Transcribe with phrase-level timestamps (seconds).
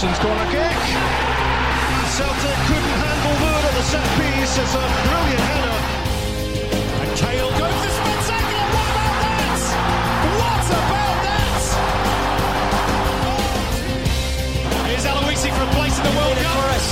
[0.00, 0.80] Rixon's corner kick.
[2.16, 4.56] Celtic couldn't handle Wood on the set piece.
[4.56, 5.78] It's a brilliant header.
[7.04, 8.64] And Kale goes to spectacular.
[8.72, 9.60] What about that?
[10.40, 11.60] What about that?
[14.88, 16.56] Here's Aloisi for a place in the World Cup.
[16.56, 16.86] For us.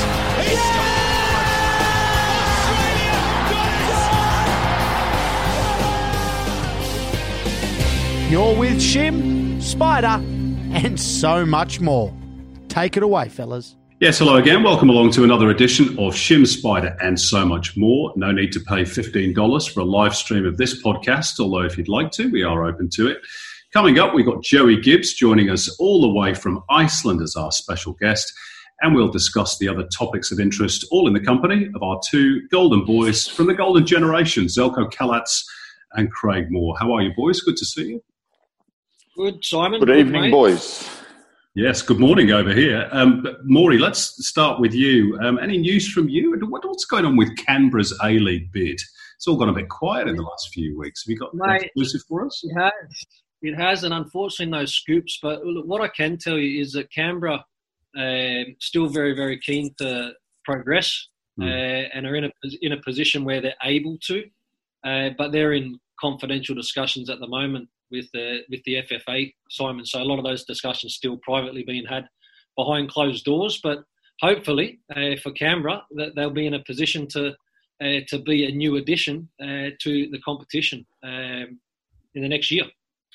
[0.45, 1.48] He scored!
[2.53, 3.17] Australia
[3.48, 3.73] got
[8.20, 8.31] it!
[8.31, 10.20] You're with Shim, Spider,
[10.75, 12.12] and so much more.
[12.69, 13.77] Take it away, fellas.
[14.00, 14.62] Yes, hello again.
[14.62, 18.12] Welcome along to another edition of Shim Spider and so much more.
[18.14, 21.89] No need to pay $15 for a live stream of this podcast, although if you'd
[21.89, 23.19] like to, we are open to it.
[23.72, 27.50] Coming up, we've got Joey Gibbs joining us all the way from Iceland as our
[27.50, 28.33] special guest,
[28.83, 32.46] and we'll discuss the other topics of interest, all in the company of our two
[32.51, 35.27] golden boys from the golden generation, Zeljko Kalac
[35.95, 36.77] and Craig Moore.
[36.78, 37.40] How are you, boys?
[37.40, 38.05] Good to see you.
[39.17, 39.80] Good, Simon.
[39.80, 40.30] Good evening, mate.
[40.30, 40.98] boys.
[41.58, 42.89] Yes, good morning over here.
[42.92, 45.19] Um, but Maury, let's start with you.
[45.20, 46.39] Um, any news from you?
[46.46, 48.80] What- What's going on with Canberra's A League bid?
[49.17, 51.05] It's all gone a bit quiet in the last few weeks.
[51.05, 51.63] Have you got Mate.
[51.63, 52.41] exclusive for us?
[52.45, 53.05] It has.
[53.42, 55.19] It has, and unfortunately, no scoops.
[55.20, 57.45] But look, what I can tell you is that Canberra
[57.96, 60.13] um, still very, very keen to
[60.45, 61.08] progress,
[61.39, 61.42] Hmm.
[61.42, 62.30] uh, and are in a
[62.63, 64.30] in a position where they're able to.
[64.85, 69.85] Uh, but they're in confidential discussions at the moment with the with the FFA, Simon.
[69.85, 72.07] So a lot of those discussions still privately being had
[72.57, 73.61] behind closed doors.
[73.63, 73.79] But
[74.21, 77.35] hopefully, uh, for Canberra, that they'll be in a position to
[77.81, 81.59] uh, to be a new addition uh, to the competition um,
[82.15, 82.65] in the next year.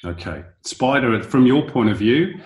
[0.05, 0.43] Okay.
[0.63, 2.39] Spider, from your point of view,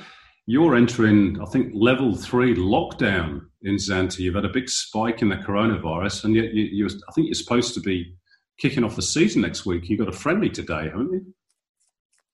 [0.46, 4.20] you're entering, I think, level three lockdown in Xanthi.
[4.20, 7.34] You've had a big spike in the coronavirus, and yet you, you, I think you're
[7.34, 8.16] supposed to be
[8.60, 9.90] kicking off the season next week.
[9.90, 11.34] You've got a friendly today, haven't you?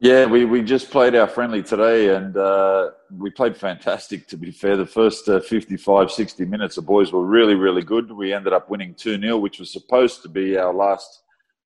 [0.04, 4.52] Yeah, we, we just played our friendly today and uh, we played fantastic, to be
[4.52, 4.76] fair.
[4.76, 8.12] The first uh, 55, 60 minutes, the boys were really, really good.
[8.12, 11.22] We ended up winning 2 0, which was supposed to be our last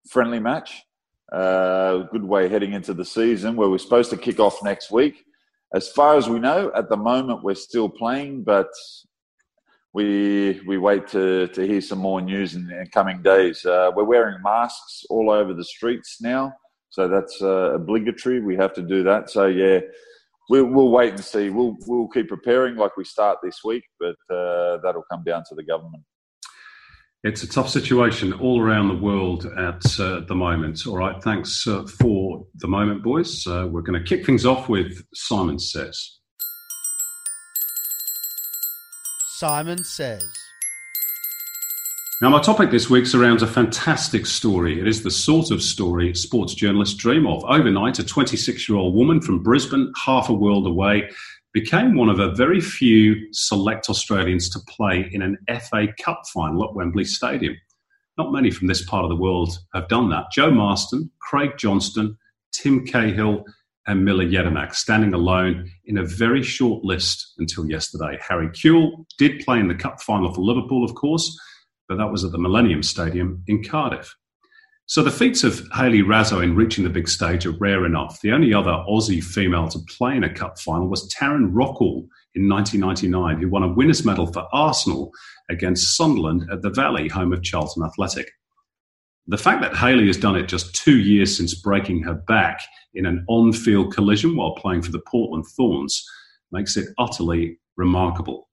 [0.07, 0.83] friendly match.
[1.31, 5.25] Uh, good way heading into the season where we're supposed to kick off next week.
[5.73, 8.69] As far as we know, at the moment, we're still playing, but
[9.93, 13.65] we we wait to, to hear some more news in the coming days.
[13.65, 16.53] Uh, we're wearing masks all over the streets now.
[16.97, 18.41] So that's uh, obligatory.
[18.41, 19.29] We have to do that.
[19.29, 19.81] So yeah,
[20.49, 21.51] we'll, we'll wait and see.
[21.51, 25.53] We'll we'll keep preparing like we start this week, but uh, that'll come down to
[25.53, 26.03] the government.
[27.23, 30.87] It's a tough situation all around the world at uh, the moment.
[30.87, 33.45] All right, thanks uh, for the moment, boys.
[33.45, 36.17] Uh, we're going to kick things off with Simon Says.
[39.35, 40.46] Simon says.
[42.19, 44.79] Now, my topic this week surrounds a fantastic story.
[44.79, 47.43] It is the sort of story sports journalists dream of.
[47.45, 51.11] Overnight, a 26 year old woman from Brisbane, half a world away,
[51.53, 55.37] became one of a very few select Australians to play in an
[55.69, 57.55] FA Cup final at Wembley Stadium.
[58.17, 60.31] Not many from this part of the world have done that.
[60.31, 62.17] Joe Marston, Craig Johnston,
[62.51, 63.45] Tim Cahill,
[63.85, 68.17] and Mile Jedinak standing alone in a very short list until yesterday.
[68.27, 71.39] Harry Kewell did play in the cup final for Liverpool, of course,
[71.87, 74.15] but that was at the Millennium Stadium in Cardiff.
[74.89, 78.21] So the feats of Hayley Raso in reaching the big stage are rare enough.
[78.21, 82.47] The only other Aussie female to play in a cup final was Taryn Rockall in
[82.47, 85.11] 1999, who won a winner's medal for Arsenal
[85.49, 88.31] against Sunderland at the Valley, home of Charlton Athletic.
[89.27, 92.61] The fact that Hayley has done it just two years since breaking her back
[92.93, 96.01] in an on field collision while playing for the Portland Thorns
[96.53, 98.47] makes it utterly remarkable.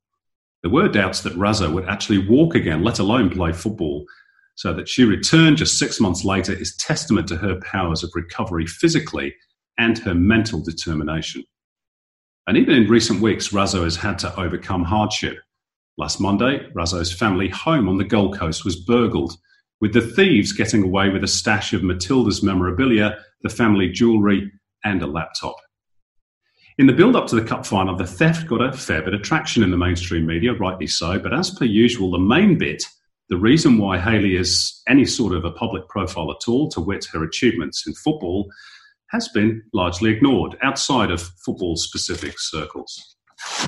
[0.65, 4.07] There were doubts that Raso would actually walk again, let alone play football.
[4.55, 8.67] So that she returned just six months later is testament to her powers of recovery
[8.67, 9.35] physically
[9.77, 11.45] and her mental determination.
[12.47, 15.37] And even in recent weeks, Raso has had to overcome hardship.
[15.99, 19.35] Last Monday, Raso's family home on the Gold Coast was burgled,
[19.83, 24.51] with the thieves getting away with a stash of Matilda's memorabilia, the family jewellery,
[24.83, 25.57] and a laptop.
[26.77, 29.23] In the build up to the Cup final, the theft got a fair bit of
[29.23, 32.83] traction in the mainstream media, rightly so, but as per usual, the main bit,
[33.29, 37.07] the reason why Hayley is any sort of a public profile at all, to wit
[37.13, 38.51] her achievements in football,
[39.11, 43.17] has been largely ignored outside of football specific circles.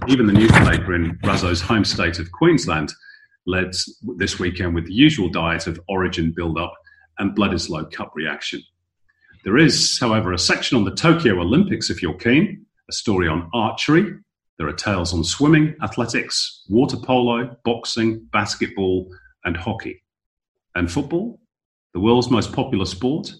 [0.08, 2.92] Even the newspaper in Raso's home state of Queensland
[3.46, 3.72] led
[4.16, 6.74] this weekend with the usual diet of origin build up
[7.20, 8.60] and Bledisloe Cup reaction.
[9.44, 13.50] There is, however, a section on the Tokyo Olympics if you're keen, a story on
[13.52, 14.14] archery.
[14.58, 19.08] There are tales on swimming, athletics, water polo, boxing, basketball,
[19.44, 20.02] and hockey.
[20.74, 21.40] And football,
[21.92, 23.32] the world's most popular sport,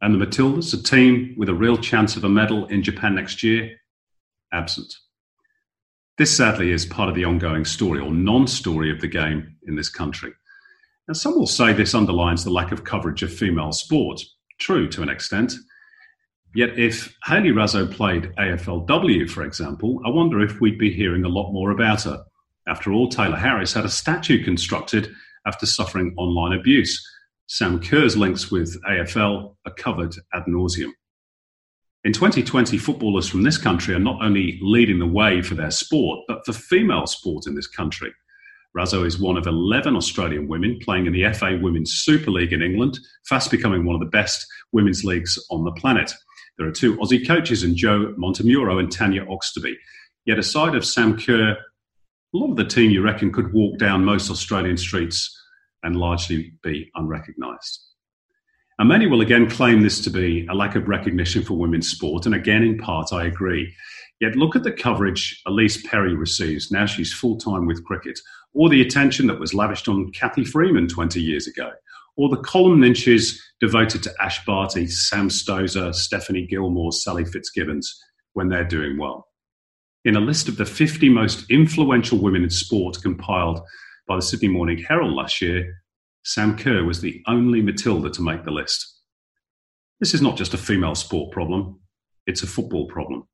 [0.00, 3.42] and the Matildas, a team with a real chance of a medal in Japan next
[3.42, 3.76] year,
[4.52, 4.92] absent.
[6.18, 9.76] This sadly is part of the ongoing story or non story of the game in
[9.76, 10.32] this country.
[11.08, 14.20] Now, some will say this underlines the lack of coverage of female sport.
[14.58, 15.54] True to an extent.
[16.56, 21.28] Yet, if Hayley Raso played AFLW, for example, I wonder if we'd be hearing a
[21.28, 22.24] lot more about her.
[22.66, 25.14] After all, Tayla Harris had a statue constructed
[25.46, 27.06] after suffering online abuse.
[27.46, 30.92] Sam Kerr's links with AFL are covered ad nauseum.
[32.04, 36.20] In 2020, footballers from this country are not only leading the way for their sport,
[36.26, 38.14] but for female sport in this country.
[38.74, 42.62] Raso is one of 11 Australian women playing in the FA Women's Super League in
[42.62, 42.98] England,
[43.28, 46.14] fast becoming one of the best women's leagues on the planet.
[46.58, 49.74] There are two Aussie coaches in Joe Montemuro and Tanya Oxtoby.
[50.24, 54.04] Yet aside of Sam Kerr, a lot of the team you reckon could walk down
[54.04, 55.32] most Australian streets
[55.82, 57.82] and largely be unrecognised.
[58.78, 62.26] And many will again claim this to be a lack of recognition for women's sport,
[62.26, 63.72] and again, in part, I agree.
[64.20, 68.18] Yet look at the coverage Ellyse Perry receives now she's full time with cricket,
[68.52, 71.70] or the attention that was lavished on Cathy Freeman 20 years ago,
[72.16, 77.98] or the column inches devoted to Ash Barty, Sam Stosur, Stephanie Gilmore, Sally Fitzgibbons
[78.32, 79.28] when they're doing well.
[80.04, 83.60] In a list of the 50 most influential women in sport compiled
[84.06, 85.82] by the Sydney Morning Herald last year,
[86.24, 89.00] Sam Kerr was the only Matilda to make the list.
[90.00, 91.80] This is not just a female sport problem,
[92.26, 93.26] it's a football problem.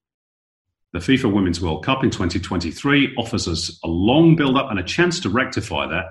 [0.93, 4.85] The FIFA Women's World Cup in 2023 offers us a long build up and a
[4.85, 6.05] chance to rectify that,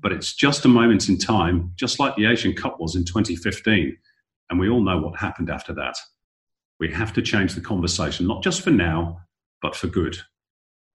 [0.00, 3.96] but it's just a moment in time, just like the Asian Cup was in 2015.
[4.50, 5.96] And we all know what happened after that.
[6.80, 9.20] We have to change the conversation, not just for now,
[9.62, 10.18] but for good.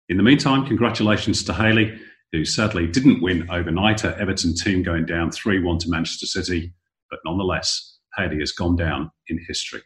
[0.09, 1.99] In the meantime, congratulations to Hayley,
[2.33, 4.01] who sadly didn't win overnight.
[4.01, 6.75] Her Everton team going down 3 1 to Manchester City,
[7.11, 9.83] but nonetheless, Hayley has gone down in history.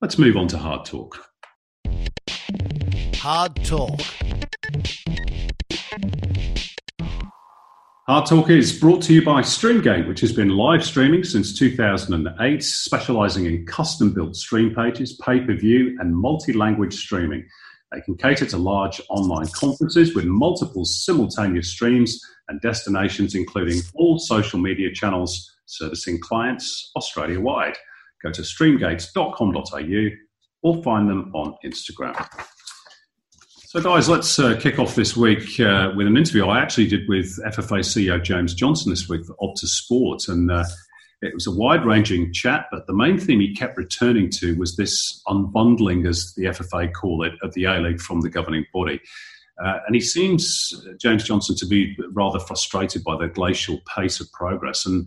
[0.00, 1.24] Let's move on to Hard Talk.
[3.14, 4.00] Hard Talk.
[8.06, 12.62] Hard Talk is brought to you by Streamgate, which has been live streaming since 2008,
[12.62, 17.46] specializing in custom built stream pages, pay per view, and multi language streaming.
[17.92, 24.18] They can cater to large online conferences with multiple simultaneous streams and destinations, including all
[24.18, 27.78] social media channels servicing clients Australia wide.
[28.22, 30.08] Go to streamgates.com.au
[30.62, 32.52] or find them on Instagram.
[33.74, 37.08] So, guys, let's uh, kick off this week uh, with an interview I actually did
[37.08, 40.28] with FFA CEO James Johnson this week for Optus Sport.
[40.28, 40.62] And uh,
[41.22, 44.76] it was a wide ranging chat, but the main theme he kept returning to was
[44.76, 49.00] this unbundling, as the FFA call it, of the A League from the governing body.
[49.60, 54.30] Uh, and he seems, James Johnson, to be rather frustrated by the glacial pace of
[54.30, 54.86] progress.
[54.86, 55.04] And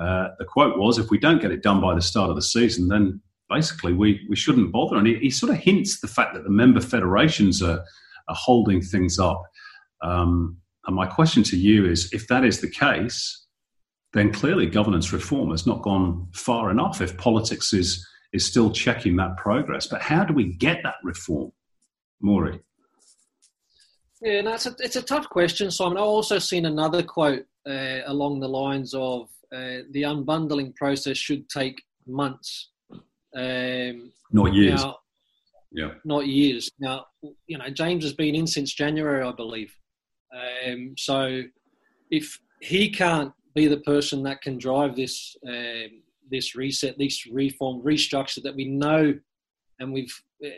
[0.00, 2.42] uh, the quote was if we don't get it done by the start of the
[2.42, 4.98] season, then basically we, we shouldn't bother.
[4.98, 7.84] And he, he sort of hints the fact that the member federations are,
[8.28, 9.42] are holding things up.
[10.02, 13.46] Um, and my question to you is if that is the case,
[14.12, 19.16] then clearly governance reform has not gone far enough if politics is, is still checking
[19.16, 19.86] that progress.
[19.86, 21.52] But how do we get that reform?
[22.20, 22.60] Maury?
[24.22, 25.98] Yeah, no, it's a, it's a tough question, Simon.
[25.98, 31.48] I've also seen another quote uh, along the lines of uh, the unbundling process should
[31.48, 32.70] take months.
[33.36, 34.82] Um, not years.
[34.82, 34.96] Now,
[35.74, 35.90] yeah.
[36.04, 36.70] Not years.
[36.78, 37.06] Now,
[37.48, 39.74] you know, James has been in since January, I believe.
[40.32, 41.42] Um, so
[42.10, 47.82] if he can't be the person that can drive this um, this reset, this reform,
[47.82, 49.18] restructure that we know,
[49.80, 50.14] and we've
[50.44, 50.50] eh,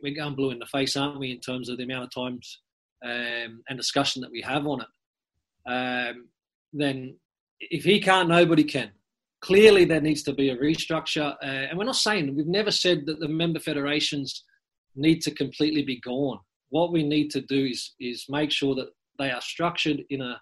[0.00, 2.60] we're going blue in the face, aren't we, in terms of the amount of times
[3.04, 5.70] um, and discussion that we have on it.
[5.70, 6.28] Um,
[6.72, 7.16] then,
[7.60, 8.92] if he can't, nobody can.
[9.40, 13.06] Clearly, there needs to be a restructure, uh, and we're not saying we've never said
[13.06, 14.44] that the member federations
[14.94, 16.38] need to completely be gone.
[16.70, 20.40] What we need to do is is make sure that they are structured in a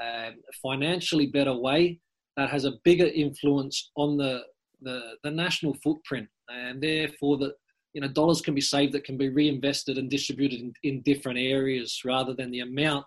[0.00, 0.30] uh,
[0.62, 2.00] financially better way
[2.36, 4.42] that has a bigger influence on the,
[4.82, 7.54] the, the national footprint, and therefore that
[7.92, 11.38] you know dollars can be saved that can be reinvested and distributed in, in different
[11.38, 13.06] areas rather than the amount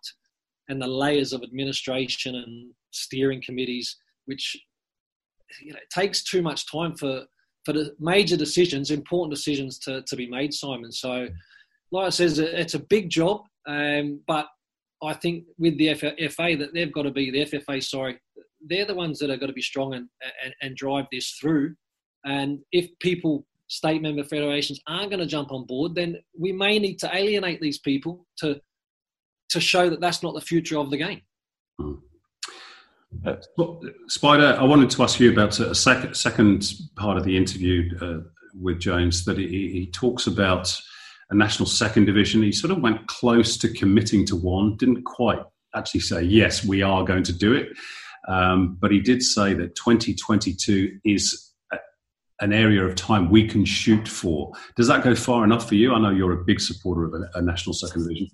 [0.69, 4.55] and the layers of administration and steering committees, which
[5.62, 7.25] you know, it takes too much time for
[7.67, 10.89] for the major decisions, important decisions to, to be made, Simon.
[10.89, 11.27] So,
[11.91, 14.47] like I says, it's a big job, um, but
[15.03, 17.83] I think with the FFA that they've got to be the FFA.
[17.83, 18.17] Sorry,
[18.65, 20.07] they're the ones that are going to be strong and,
[20.45, 21.75] and, and drive this through.
[22.24, 26.79] And if people, state member federations, aren't going to jump on board, then we may
[26.79, 28.62] need to alienate these people to
[29.50, 31.21] to show that that's not the future of the game.
[31.79, 31.95] Hmm.
[33.26, 33.36] Uh,
[34.08, 38.20] Spider, I wanted to ask you about a second, second part of the interview uh,
[38.54, 40.76] with James that he, he, talks about
[41.30, 42.42] a national second division.
[42.42, 45.40] He sort of went close to committing to one, didn't quite
[45.76, 47.70] actually say, yes, we are going to do it.
[48.28, 51.78] Um, but he did say that 2022 is a,
[52.42, 54.52] an area of time we can shoot for.
[54.76, 55.94] Does that go far enough for you?
[55.94, 58.30] I know you're a big supporter of a, a national second division.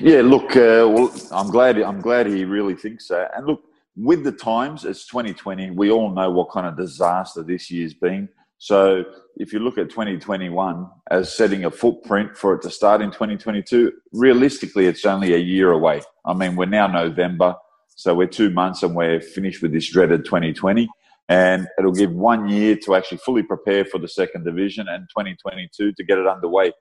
[0.00, 1.78] Yeah, look, uh, well, I'm glad.
[1.80, 3.30] I'm glad he really thinks that.
[3.34, 3.62] And look,
[3.96, 5.70] with the times, it's 2020.
[5.70, 8.28] We all know what kind of disaster this year's been.
[8.58, 9.04] So
[9.36, 13.92] if you look at 2021 as setting a footprint for it to start in 2022,
[14.12, 16.02] realistically, it's only a year away.
[16.24, 17.54] I mean, we're now November.
[17.94, 20.88] So we're two months and we're finished with this dreaded 2020.
[21.28, 25.92] And it'll give one year to actually fully prepare for the second division and 2022
[25.92, 26.72] to get it underway.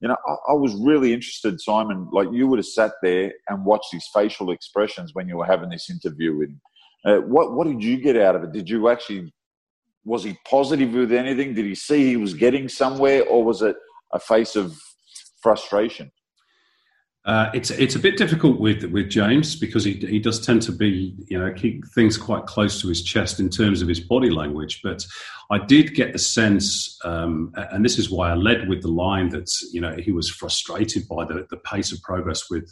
[0.00, 2.08] You know, I, I was really interested, Simon.
[2.12, 5.70] Like you would have sat there and watched his facial expressions when you were having
[5.70, 6.60] this interview with him.
[7.04, 8.52] Uh, what what did you get out of it?
[8.52, 9.32] Did you actually
[10.04, 11.54] was he positive with anything?
[11.54, 13.76] Did he see he was getting somewhere, or was it
[14.12, 14.76] a face of
[15.42, 16.10] frustration?
[17.24, 20.72] Uh, it's it's a bit difficult with with James because he he does tend to
[20.72, 24.28] be you know keep things quite close to his chest in terms of his body
[24.28, 24.80] language.
[24.82, 25.06] But
[25.50, 29.30] I did get the sense, um, and this is why I led with the line
[29.30, 32.70] that you know he was frustrated by the the pace of progress with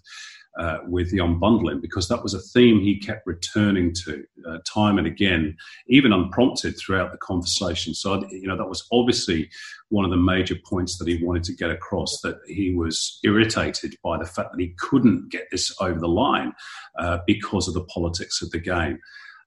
[0.59, 4.99] uh, with the unbundling because that was a theme he kept returning to uh, time
[4.99, 5.57] and again,
[5.89, 7.95] even unprompted throughout the conversation.
[7.95, 9.49] So, you know, that was obviously
[9.89, 13.97] one of the major points that he wanted to get across that he was irritated
[14.03, 16.53] by the fact that he couldn't get this over the line
[16.99, 18.99] uh, because of the politics of the game.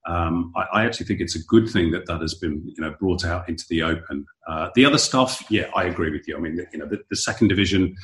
[0.07, 2.95] Um, I, I, actually think it's a good thing that that has been, you know,
[2.99, 4.27] brought out into the open.
[4.47, 6.37] Uh, the other stuff, yeah, I agree with you.
[6.37, 7.95] I mean, you know, the, the second division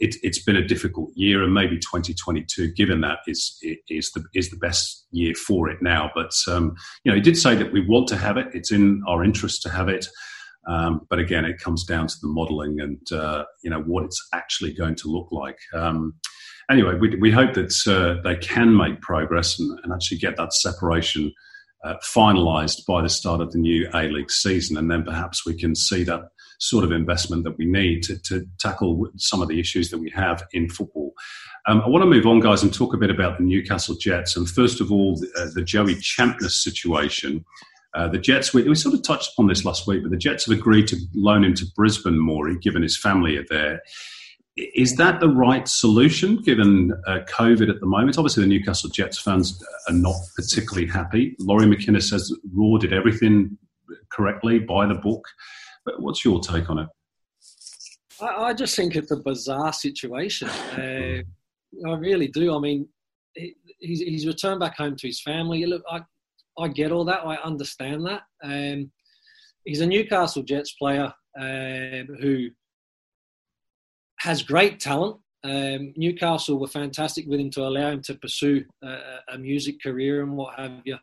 [0.00, 4.50] it, has been a difficult year, and maybe 2022, given that, is is the is
[4.50, 6.10] the best year for it now.
[6.14, 9.02] But um, you know, he did say that we want to have it; it's in
[9.06, 10.06] our interest to have it.
[10.66, 14.28] Um, but again, it comes down to the modelling and uh, you know what it's
[14.34, 15.58] actually going to look like.
[15.72, 16.14] Um,
[16.70, 20.52] anyway, we, we hope that uh, they can make progress and, and actually get that
[20.52, 21.32] separation
[21.84, 25.54] uh, finalised by the start of the new A League season, and then perhaps we
[25.54, 26.22] can see that
[26.58, 30.10] sort of investment that we need to, to tackle some of the issues that we
[30.10, 31.12] have in football.
[31.66, 34.36] Um, I want to move on, guys, and talk a bit about the Newcastle Jets.
[34.36, 37.44] And first of all, the, uh, the Joey Champness situation.
[37.94, 40.46] Uh, the Jets, we, we, sort of touched upon this last week, but the Jets
[40.46, 43.80] have agreed to loan him to Brisbane, Maury, given his family are there.
[44.56, 48.18] Is that the right solution given uh, COVID at the moment?
[48.18, 51.36] Obviously, the Newcastle Jets fans are not particularly happy.
[51.38, 53.56] Lawrie McKinna says Roar did everything
[54.10, 55.24] correctly by the book.
[55.88, 56.88] But what's your take on it?
[58.20, 60.50] I, I just think it's a bizarre situation.
[60.78, 61.22] Uh,
[61.86, 62.56] I really do.
[62.56, 62.88] I mean,
[63.34, 65.66] he, he's, he's returned back home to his family.
[65.66, 66.00] Look, I,
[66.58, 67.26] I get all that.
[67.26, 68.22] I understand that.
[68.42, 68.90] Um,
[69.64, 72.48] he's a Newcastle Jets player uh, who
[74.20, 75.18] has great talent.
[75.44, 78.98] Um, Newcastle were fantastic with him to allow him to pursue a,
[79.34, 80.96] a music career and what have you.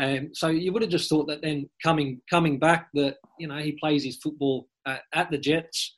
[0.00, 3.58] Um, so you would have just thought that then coming coming back that you know
[3.58, 5.96] he plays his football at, at the Jets.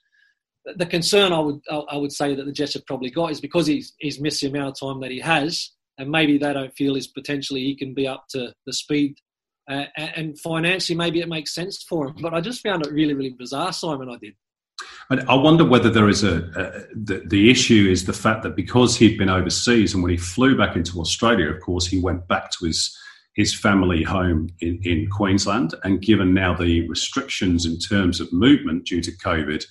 [0.77, 3.67] The concern I would I would say that the Jets have probably got is because
[3.67, 6.97] he's he's missed the amount of time that he has, and maybe they don't feel
[6.97, 9.17] is potentially he can be up to the speed.
[9.69, 12.15] Uh, and financially, maybe it makes sense for him.
[12.23, 14.09] But I just found it really, really bizarre, Simon.
[14.09, 14.35] I did.
[15.11, 18.97] I wonder whether there is a, a the, the, issue is the fact that because
[18.97, 22.51] he'd been overseas and when he flew back into Australia, of course, he went back
[22.53, 22.97] to his
[23.37, 28.87] his family home in, in Queensland, and given now the restrictions in terms of movement
[28.87, 29.65] due to COVID,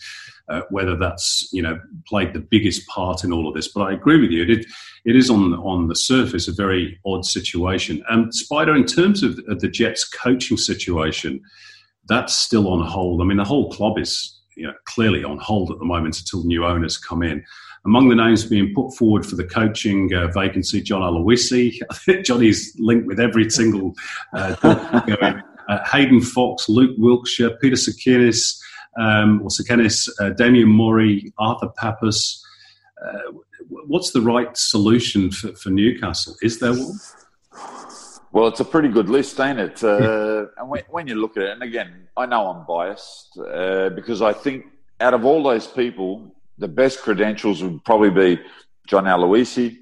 [0.48, 3.67] uh, whether that's you know played the biggest part in all of this.
[3.67, 4.65] But I agree with you; it
[5.03, 8.03] it is on on the surface a very odd situation.
[8.10, 11.41] And Spider, in terms of, of the Jets' coaching situation,
[12.07, 13.22] that's still on hold.
[13.22, 16.45] I mean, the whole club is you know, clearly on hold at the moment until
[16.45, 17.43] new owners come in.
[17.86, 21.80] Among the names being put forward for the coaching uh, vacancy, John Aloisi.
[22.24, 23.94] Johnny's linked with every single
[24.34, 24.56] uh,
[25.70, 28.60] uh, Hayden Foxe, Luke Wilkshire, Peter Sakinis,
[29.00, 32.44] um, or Sakinis, uh, Damien Mori, Arthur Papas.
[33.06, 33.32] Uh,
[33.88, 36.36] what's the right solution for, for Newcastle?
[36.42, 37.00] Is there one?
[38.32, 39.84] Well, it's a pretty good list, ain't it?
[39.84, 43.89] Uh, and when, when, you look at it, and again, I know I'm biased uh,
[43.89, 44.65] because I think
[45.00, 48.42] out of all those people, the best credentials would probably be
[48.88, 49.78] John Aloisi,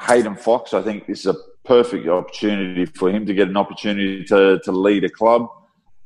[0.00, 0.74] Hayden Foxe.
[0.74, 4.72] I think this is a perfect opportunity for him to get an opportunity to, to
[4.72, 5.48] lead a club.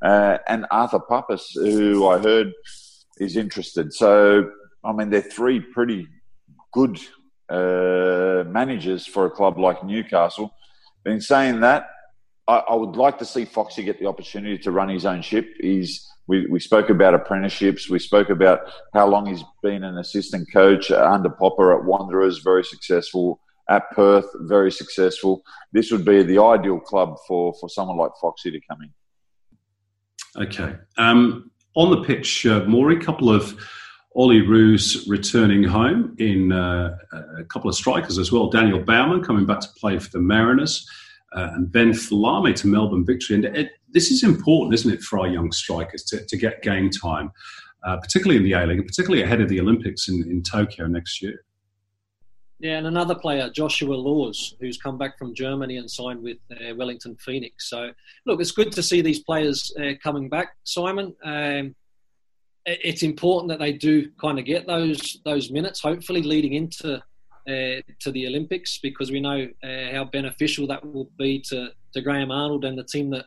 [0.01, 2.53] Uh, and Arthur Papas, who I heard
[3.19, 3.93] is interested.
[3.95, 4.51] So,
[4.85, 6.09] I mean, they're three pretty
[6.73, 6.99] good
[7.49, 10.53] uh, managers for a club like Newcastle.
[11.07, 11.89] In saying that,
[12.49, 15.49] I, I, would like to see Foxy get the opportunity to run his own ship.
[15.61, 17.91] He's we, we spoke about apprenticeships.
[17.91, 18.61] We spoke about
[18.95, 23.39] how long he's been an assistant coach under Popper at Wanderers, very successful.
[23.69, 25.43] At Perth, very successful.
[25.73, 30.43] This would be the ideal club for, for someone like Foxy to come in.
[30.45, 30.75] Okay.
[30.97, 33.55] Um, on the pitch, uh, Maury, a couple of
[34.17, 36.97] Olyroos returning home in uh,
[37.39, 38.49] a couple of strikers as well.
[38.49, 40.89] Daniel Bowman coming back to play for the Mariners.
[41.35, 43.37] Uh, and Ben Folami to Melbourne victory.
[43.37, 46.91] And it, this is important, isn't it, for our young strikers to, to get game
[46.91, 47.31] time,
[47.87, 51.23] uh, particularly in the A League, particularly ahead of the Olympics in, in Tokyo next
[51.23, 51.45] year.
[52.59, 56.77] Yeah, and another player, Joshua Laws, who's come back from Germany and signed with uh,
[56.77, 57.69] Wellington Phoenix.
[57.69, 57.91] So,
[58.25, 61.13] look, it's good to see these players uh, coming back, Simon.
[61.25, 61.75] Um,
[62.65, 66.99] it's important that they do kind of get those those minutes, hopefully leading into
[67.49, 72.01] uh, to the Olympics, because we know uh, how beneficial that will be to, to
[72.01, 73.25] Graham Arnold and the team that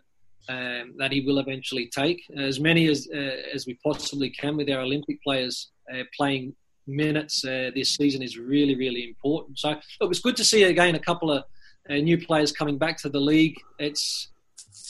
[0.50, 2.22] um, that he will eventually take.
[2.38, 6.56] As many as uh, as we possibly can with our Olympic players uh, playing
[6.88, 9.58] minutes uh, this season is really really important.
[9.58, 11.44] So it was good to see again a couple of
[11.90, 13.58] new players coming back to the league.
[13.80, 14.30] It's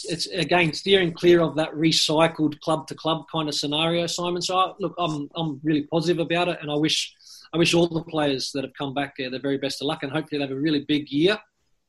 [0.10, 4.41] it's again steering clear of that recycled club to club kind of scenario, Simon.
[4.41, 7.13] So I, look, I'm I'm really positive about it, and I wish
[7.54, 10.04] I wish all the players that have come back uh, the very best of luck,
[10.04, 11.38] and hopefully they have a really big year,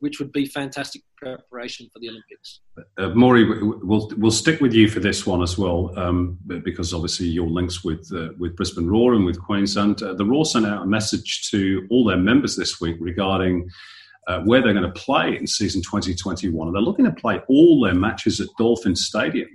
[0.00, 2.60] which would be fantastic preparation for the Olympics.
[2.98, 7.26] Uh, Maury, we'll we'll stick with you for this one as well, um, because obviously
[7.26, 10.02] your links with uh, with Brisbane Roar and with Queensland.
[10.02, 13.68] Uh, the Roar sent out a message to all their members this week regarding
[14.26, 16.66] uh, where they're going to play in season 2021.
[16.66, 19.48] And they're looking to play all their matches at Dolphin Stadium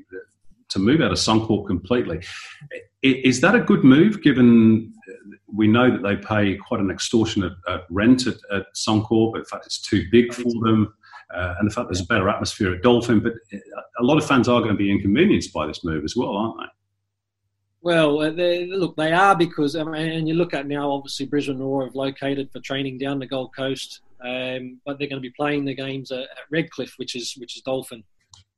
[0.69, 2.21] to move out of Suncorp completely.
[3.03, 4.93] Is that a good move given
[5.53, 9.35] we know that they pay quite an extortionate uh, rent at, at Suncorp?
[9.37, 10.93] In fact, it's too big for them.
[11.33, 14.25] Uh, and the fact there's a better atmosphere at Dolphin, but uh, a lot of
[14.25, 16.65] fans are going to be inconvenienced by this move as well, aren't they?
[17.83, 21.25] Well, uh, they, look, they are because, I mean, and you look at now, obviously,
[21.25, 24.01] Brisbane Roar have located for training down the Gold Coast.
[24.23, 27.63] Um, but they're going to be playing the games at, Redcliffe, which is which is
[27.63, 28.03] Dolphin.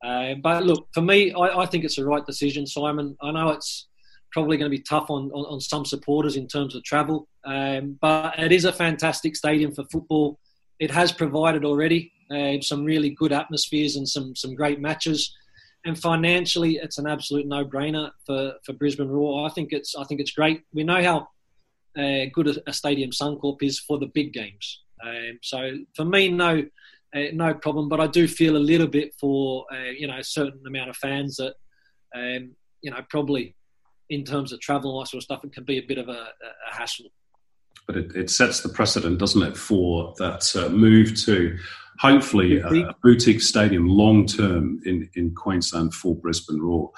[0.04, 3.16] Uh, but look, for me, I, I, think it's the right decision, Simon.
[3.22, 3.86] I know it's
[4.34, 7.96] probably going to be tough on, on, on some supporters in terms of travel, um,
[8.02, 10.38] but it is a fantastic stadium for football.
[10.80, 15.34] It has provided already uh, some really good atmospheres and some some great matches.
[15.86, 19.46] And financially, it's an absolute no-brainer for, for Brisbane Roar.
[19.46, 20.62] I think it's I think it's great.
[20.72, 21.28] We know how
[21.96, 24.82] uh, good a, a stadium Suncorp is for the big games.
[25.04, 26.64] Um, so for me, no,
[27.14, 27.88] uh, no problem.
[27.88, 30.96] But I do feel a little bit for uh, you know a certain amount of
[30.96, 31.54] fans that
[32.16, 33.54] um, you know probably
[34.10, 36.08] in terms of travel and that sort of stuff, it can be a bit of
[36.08, 37.06] a, a hassle.
[37.86, 41.58] But it, it, sets the precedent, doesn't it, for that uh, move to
[41.98, 46.90] hopefully a, a boutique stadium long term in, in Queensland for Brisbane Roar.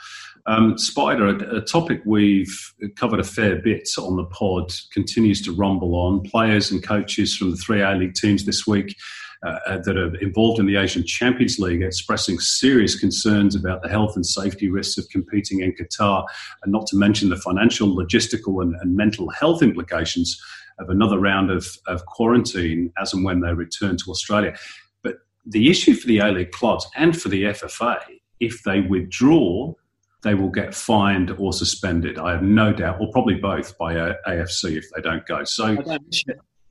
[0.47, 5.53] Um, Spider, a, a, topic we've covered a fair bit on the pod, continues to
[5.53, 6.23] rumble on.
[6.23, 8.97] Players and coaches from the three A League teams this week
[9.44, 13.88] uh, uh, that are involved in the Asian Champions League expressing serious concerns about the
[13.88, 16.25] health and safety risks of competing in Qatar,
[16.62, 20.40] and not to mention the financial, logistical, and, and mental health implications
[20.79, 24.55] of another round of, of quarantine as and when they return to Australia
[25.03, 27.99] But the issue for the A League clubs and for the FFA,
[28.40, 29.75] if they withdraw
[30.22, 32.18] they will get fined or suspended.
[32.18, 33.94] I have no doubt, or probably both by
[34.27, 35.44] AFC if they don't go.
[35.44, 35.77] So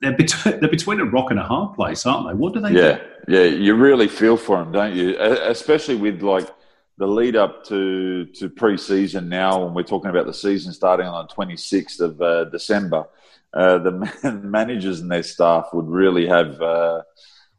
[0.00, 2.34] they're between, they're between a rock and a hard place, aren't they?
[2.34, 2.70] What do they?
[2.70, 3.02] Yeah, do?
[3.28, 3.44] yeah.
[3.44, 5.16] You really feel for them, don't you?
[5.18, 6.48] Especially with like
[6.98, 11.26] the lead up to to pre-season now, when we're talking about the season starting on
[11.26, 13.04] the 26th of uh, December.
[13.54, 13.90] Uh, the
[14.22, 17.00] man- managers and their staff would really have uh,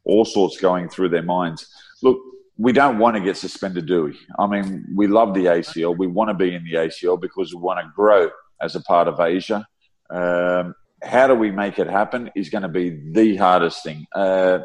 [0.04, 1.68] all sorts going through their minds.
[2.04, 2.20] Look,
[2.58, 4.20] we don't want to get suspended, do we?
[4.38, 5.98] I mean, we love the ACL.
[5.98, 8.30] We want to be in the ACL because we want to grow
[8.62, 9.68] as a part of Asia.
[10.10, 10.74] Um,
[11.04, 14.06] how do we make it happen is going to be the hardest thing.
[14.14, 14.60] Uh,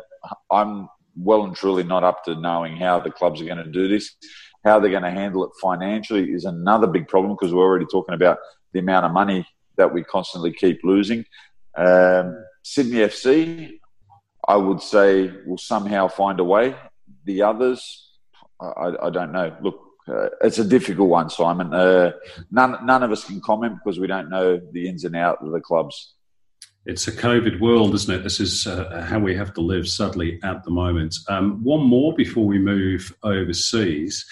[0.50, 3.88] I'm well and truly not up to knowing how the clubs are going to do
[3.88, 4.14] this.
[4.64, 8.14] How they're going to handle it financially is another big problem because we're already talking
[8.14, 8.38] about
[8.72, 11.24] the amount of money that we constantly keep losing.
[11.76, 13.78] Um, Sydney FC,
[14.46, 16.74] I would say, will somehow find a way
[17.24, 18.10] the others,
[18.60, 19.56] I, I don't know.
[19.62, 21.72] Look, uh, it's a difficult one, Simon.
[21.72, 22.12] Uh,
[22.50, 25.52] none, none of us can comment because we don't know the ins and outs of
[25.52, 26.14] the clubs.
[26.84, 28.22] It's a COVID world, isn't it?
[28.24, 31.14] This is uh, how we have to live, sadly, at the moment.
[31.28, 34.26] Um, one more before we move overseas.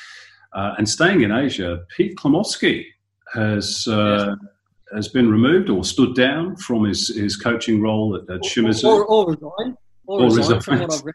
[0.52, 2.86] Uh, and staying in Asia, Pete Cklamovski
[3.34, 4.50] has uh, yes.
[4.92, 8.84] has been removed or stood down from his, his coaching role at, at Shimizu.
[8.84, 9.76] Or, or, or resigned.
[10.06, 11.14] Or, or resigned, from what I've read.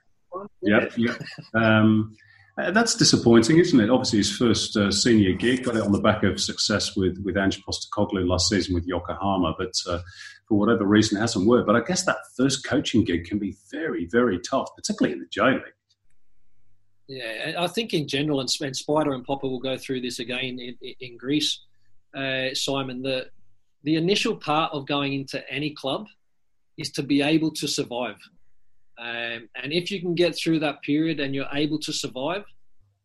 [0.62, 1.22] Yep, yep.
[1.54, 2.16] Um,
[2.58, 3.90] uh, that's disappointing, isn't it?
[3.90, 7.36] Obviously, his first uh, senior gig got it on the back of success with with
[7.36, 10.00] Ange Postecoglou last season with Yokohama, but uh,
[10.48, 11.68] for whatever reason, hasn't worked.
[11.68, 15.28] But I guess that first coaching gig can be very, very tough, particularly in the
[15.32, 15.62] J League.
[17.08, 20.60] Yeah, I think in general, and, and Spider and Popper will go through this again
[20.60, 21.62] in, in Greece.
[22.16, 23.28] Uh, Simon, the
[23.84, 26.08] the initial part of going into any club
[26.78, 28.18] is to be able to survive.
[28.98, 32.44] Um, and if you can get through that period and you're able to survive,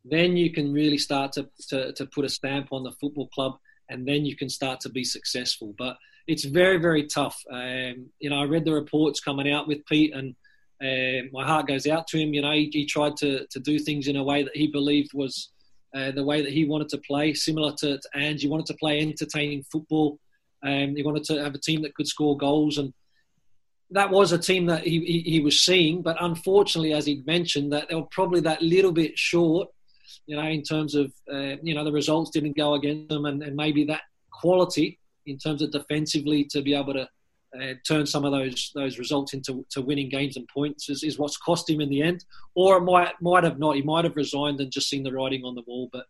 [0.04, 3.58] then you can really start to, to, to put a stamp on the football club
[3.90, 5.74] and then you can start to be successful.
[5.76, 5.96] But
[6.30, 7.42] it's very, very tough.
[7.50, 10.36] Um, you know, I read the reports coming out with Pete and
[10.80, 12.32] uh, my heart goes out to him.
[12.32, 15.10] You know, he, he, tried to, to do things in a way that he believed
[15.12, 15.50] was
[15.92, 18.42] uh, the way that he wanted to play, similar to, to Ange.
[18.42, 20.20] He wanted to play entertaining football.
[20.62, 22.94] Um, he wanted to have a team that could score goals and
[23.92, 27.72] that was a team that he, he, he, was seeing, but unfortunately, as he mentioned,
[27.72, 29.68] that they were probably that little bit short,
[30.26, 33.42] you know, in terms of uh, you know the results didn't go against them, and,
[33.42, 34.99] and, maybe that quality
[35.30, 37.08] in terms of defensively to be able to
[37.60, 41.18] uh, turn some of those those results into to winning games and points is, is
[41.18, 43.76] what's cost him in the end, or it might might have not.
[43.76, 46.06] He might have resigned and just seen the writing on the wall, but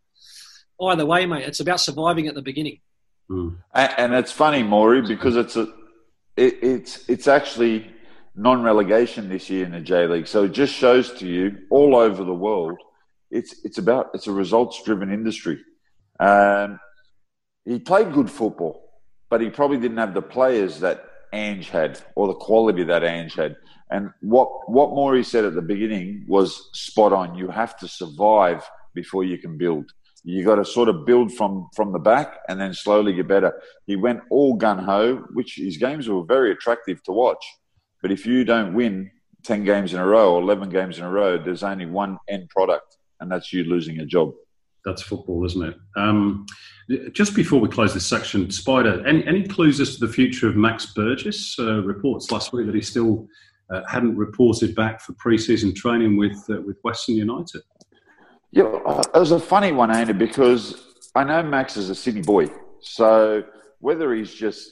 [0.83, 2.81] either way, mate, it's about surviving at the beginning.
[3.31, 3.57] Mm.
[3.75, 5.69] And, and it's funny, Maury, because it's a
[6.37, 7.91] it, it's it's actually
[8.35, 10.27] non-relegation this year in the J League.
[10.27, 12.79] So it just shows to you all over the world,
[13.31, 15.59] it's it's about it's a results-driven industry.
[16.19, 16.79] Um,
[17.65, 18.90] he played good football,
[19.31, 23.35] but he probably didn't have the players that Ange had or the quality that Ange
[23.35, 23.57] had.
[23.91, 27.37] And what what Maury said at the beginning was spot on.
[27.37, 29.93] You have to survive before you can build
[30.25, 33.61] you got to sort of build from from the back and then slowly get better.
[33.87, 37.45] He went all gun ho, which his games were very attractive to watch.
[38.03, 39.11] But if you don't win
[39.43, 42.49] ten games in a row or eleven games in a row, there's only one end
[42.51, 44.33] product, and that's you losing a job.
[44.85, 45.77] That's football, isn't it?
[45.97, 46.47] Um,
[47.13, 50.57] just before we close this section, Spider, any, any clues as to the future of
[50.57, 51.59] Max Burgess?
[51.59, 53.29] Uh, reports last week that he still
[53.71, 57.63] uh, hadn't reported back for pre-season training with uh, with Western United.
[58.53, 60.19] Yeah, uh, it was a funny one, ain't it?
[60.19, 60.83] Because
[61.15, 62.49] I know Max is a city boy.
[62.81, 63.45] So
[63.79, 64.71] whether he's just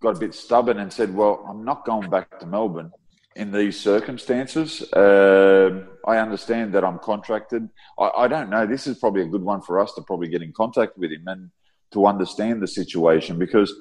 [0.00, 2.90] got a bit stubborn and said, well, I'm not going back to Melbourne
[3.36, 4.82] in these circumstances.
[4.92, 7.68] Uh, I understand that I'm contracted.
[7.98, 8.66] I, I, don't know.
[8.66, 11.22] This is probably a good one for us to probably get in contact with him
[11.26, 11.50] and
[11.92, 13.72] to understand the situation because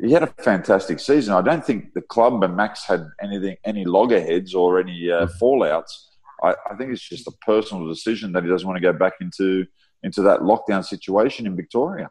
[0.00, 1.34] he had a fantastic season.
[1.34, 5.92] I don't think the club and Max had anything, any loggerheads or any uh, fallouts.
[6.42, 9.14] I, I think it's just a personal decision that he doesn't want to go back
[9.20, 9.66] into
[10.02, 12.10] into that lockdown situation in Victoria.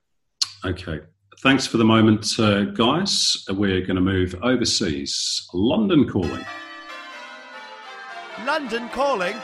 [0.65, 1.01] Okay.
[1.39, 3.45] Thanks for the moment, uh, guys.
[3.49, 5.47] We're going to move overseas.
[5.53, 6.43] London calling.
[8.45, 9.35] London calling.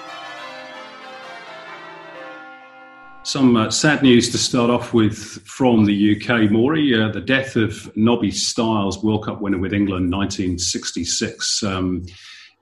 [3.23, 6.99] Some uh, sad news to start off with from the UK, Maury.
[6.99, 11.63] Uh, the death of Nobby Stiles, World Cup winner with England, 1966.
[11.63, 12.05] Um,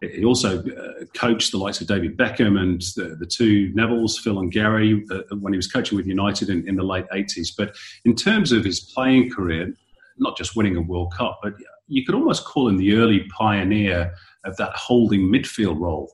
[0.02, 4.40] he also uh, coached the likes of David Beckham and the, the two Nevilles, Phil
[4.40, 7.50] and Gary, uh, when he was coaching with United in, in, the late 80s.
[7.58, 9.74] But in terms of his playing career,
[10.18, 11.54] not just winning a World Cup, but
[11.88, 14.14] you could almost call him the early pioneer
[14.46, 16.12] of that holding midfield role.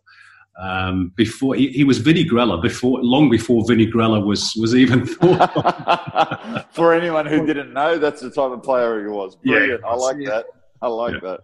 [0.59, 5.05] Um, before he, he, was Vinny Grella before long before Vinny Grella was was even
[5.17, 6.67] thought.
[6.73, 9.35] For anyone who didn't know, that's the type of player he was.
[9.37, 9.81] Brilliant.
[9.83, 10.29] Yeah, I like yeah.
[10.29, 10.45] that.
[10.81, 11.19] I like yeah.
[11.21, 11.39] that.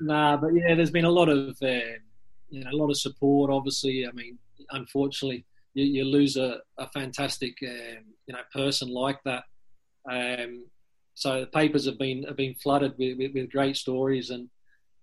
[0.00, 1.96] Nah, but yeah, there's been a lot of uh,
[2.48, 3.50] you know a lot of support.
[3.50, 4.38] Obviously, I mean,
[4.70, 9.44] unfortunately, you, you lose a, a fantastic um, you know person like that.
[10.10, 10.64] Um,
[11.12, 14.48] so the papers have been have been flooded with, with, with great stories and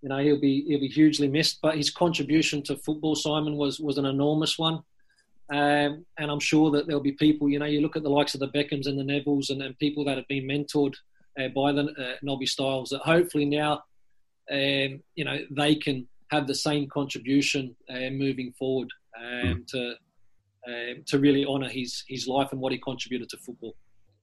[0.04, 1.60] you know he'll be he'll be hugely missed.
[1.62, 4.84] But his contribution to football, Simon, was was an enormous one.
[5.52, 8.34] Um, and I'm sure that there'll be people, you know, you look at the likes
[8.34, 10.94] of the Beckhams and the Nevilles and, and people that have been mentored
[11.40, 13.84] uh, by the uh, Nobby Stiles that hopefully now,
[14.50, 19.68] um, you know, they can have the same contribution uh, moving forward um, mm.
[19.68, 19.96] to
[20.66, 23.76] um, to really honour his his life and what he contributed to football.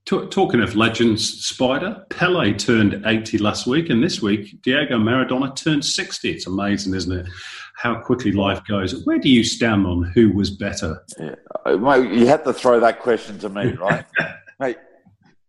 [0.06, 5.84] Talking of legends, Spider, Pele turned 80 last week, and this week, Diego Maradona turned
[5.84, 6.30] 60.
[6.30, 7.28] It's amazing, isn't it?
[7.76, 9.04] How quickly life goes.
[9.04, 11.04] Where do you stand on who was better?
[11.18, 11.36] Yeah.
[11.64, 14.04] Uh, mate, you had to throw that question to me, right?
[14.60, 14.78] mate,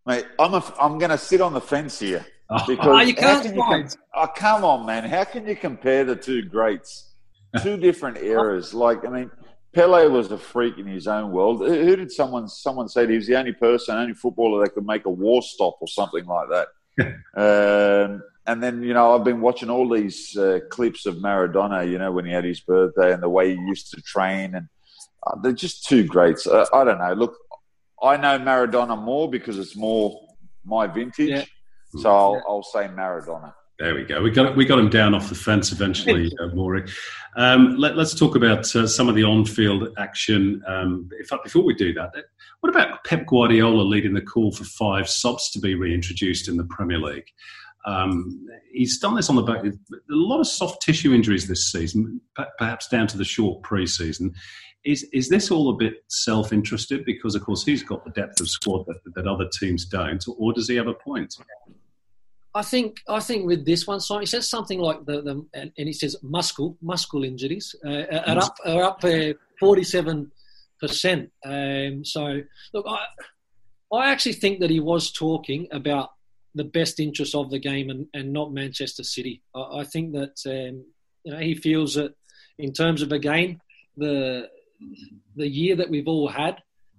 [0.05, 2.25] mate, I'm, a, I'm going to sit on the fence here.
[2.67, 3.43] Because oh, you can't.
[3.45, 5.05] Can you com- oh, come on, man.
[5.05, 7.11] How can you compare the two greats?
[7.63, 8.73] Two different eras.
[8.73, 9.31] Like, I mean,
[9.73, 11.59] Pele was a freak in his own world.
[11.59, 15.05] Who did someone someone said he was the only person, only footballer that could make
[15.05, 16.67] a war stop or something like that?
[17.37, 21.89] um, and then you know I've been watching all these uh, clips of Maradona.
[21.89, 24.67] You know when he had his birthday and the way he used to train, and
[25.25, 26.47] uh, they're just two greats.
[26.47, 27.13] Uh, I don't know.
[27.13, 27.37] Look,
[28.01, 30.19] I know Maradona more because it's more
[30.65, 31.29] my vintage.
[31.29, 31.45] Yeah.
[31.99, 33.53] So I'll, I'll say Maradona.
[33.79, 34.21] There we go.
[34.21, 36.87] We got we got him down off the fence eventually, uh, Maury.
[37.35, 40.61] Um, let, us talk about uh, some of the on-field action.
[40.67, 42.13] Um, in fact, before we do that,
[42.59, 46.65] what about Pep Guardiola leading the call for five subs to be reintroduced in the
[46.65, 47.25] Premier League?
[47.85, 49.65] Um, he's done this on the back.
[49.65, 52.21] of A lot of soft tissue injuries this season,
[52.57, 54.33] perhaps down to the short pre-season.
[54.83, 58.49] Is is this all a bit self-interested because, of course, he's got the depth of
[58.49, 61.35] squad that, that other teams don't, or does he have a point?
[62.53, 65.71] I think I think with this one, so he says something like the, the and,
[65.77, 69.03] he says muscle muscle injuries uh, are up are up
[69.59, 70.31] forty seven
[70.79, 71.31] percent.
[71.45, 72.41] Um, so
[72.73, 73.05] look, I
[73.95, 76.09] I actually think that he was talking about
[76.53, 79.41] the best interest of the game and, and not Manchester City.
[79.55, 80.85] I, I think that um,
[81.23, 82.13] you know he feels that
[82.59, 83.61] in terms of again
[83.95, 84.49] the
[85.37, 86.57] the year that we've all had,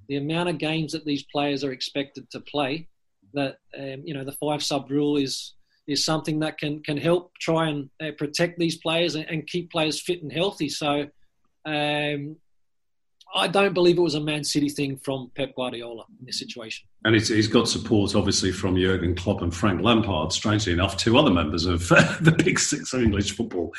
[0.09, 2.89] the amount of games that these players are expected to play
[3.35, 5.55] that um, you know the five sub rule is
[5.87, 9.71] is something that can can help try and uh, protect these players and, and, keep
[9.71, 10.69] players fit and healthy.
[10.69, 11.09] So
[11.65, 12.37] um,
[13.35, 16.87] I don't believe it was a Man City thing from Pep Guardiola in this situation.
[17.05, 21.31] And he's got support, obviously, from Jurgen Klopp and Frank Lampard, strangely enough, two other
[21.31, 23.73] members of the Big Six of English football.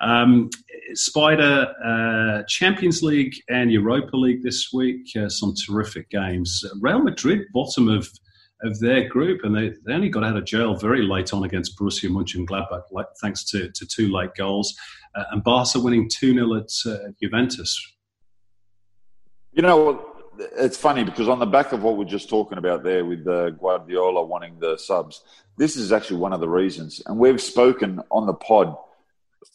[0.00, 0.50] Um,
[0.94, 6.64] Spider, uh, Champions League and Europa League this week, uh, some terrific games.
[6.80, 8.08] Real Madrid, bottom of
[8.62, 11.78] of their group, and they, they only got out of jail very late on against
[11.78, 12.82] Borussia Mönchengladbach,
[13.20, 14.74] thanks to, to two late goals,
[15.14, 17.94] uh, and Barca winning 2 0 at uh, Juventus.
[19.52, 23.04] You know, it's funny because on the back of what we're just talking about there
[23.04, 25.22] with uh, Guardiola wanting the subs,
[25.56, 27.02] this is actually one of the reasons.
[27.06, 28.76] And we've spoken on the pod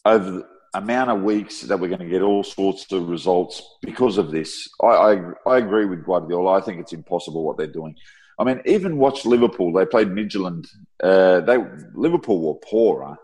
[0.06, 4.18] over the amount of weeks that we're going to get all sorts of results because
[4.18, 4.70] of this.
[4.82, 6.54] I, I, I agree with Guardiola.
[6.58, 7.96] I think it's impossible what they're doing.
[8.40, 9.72] I mean, even watch Liverpool.
[9.74, 10.68] They played Midtjylland.
[11.04, 11.58] Uh, they
[11.94, 13.18] Liverpool were poorer,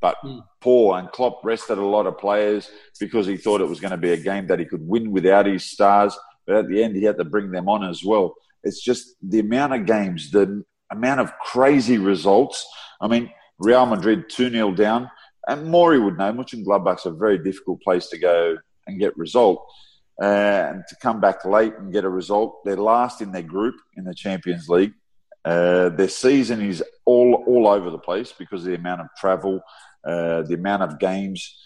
[0.00, 0.42] but mm.
[0.60, 0.98] poor.
[0.98, 4.12] And Klopp rested a lot of players because he thought it was going to be
[4.12, 6.16] a game that he could win without his stars.
[6.46, 8.34] But at the end, he had to bring them on as well.
[8.62, 12.66] It's just the amount of games, the amount of crazy results.
[13.00, 15.10] I mean, Real Madrid 2 0 down.
[15.48, 19.89] And Maury would know, Mönchengladbach's a very difficult place to go and get result uh,
[20.20, 22.64] and to come back late and get a result.
[22.64, 24.92] They're last in their group in the Champions League.
[25.44, 29.62] Uh, their season is all all over the place because of the amount of travel,
[30.06, 31.56] uh, the amount of games.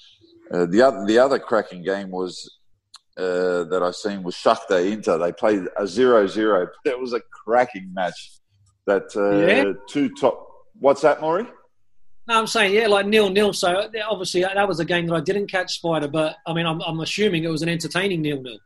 [0.53, 2.59] Uh, the other the other cracking game was
[3.17, 5.19] uh, that I seen was Shakhtar Inter.
[5.19, 6.69] They played a 0-0.
[6.85, 8.33] That was a cracking match.
[8.87, 9.73] That uh, yeah.
[9.89, 10.47] two top.
[10.79, 11.47] What's that, Maury?
[12.27, 13.53] No, I'm saying yeah, like nil nil.
[13.53, 16.67] So obviously uh, that was a game that I didn't catch Spider, but I mean
[16.67, 18.59] I'm, I'm assuming it was an entertaining nil nil.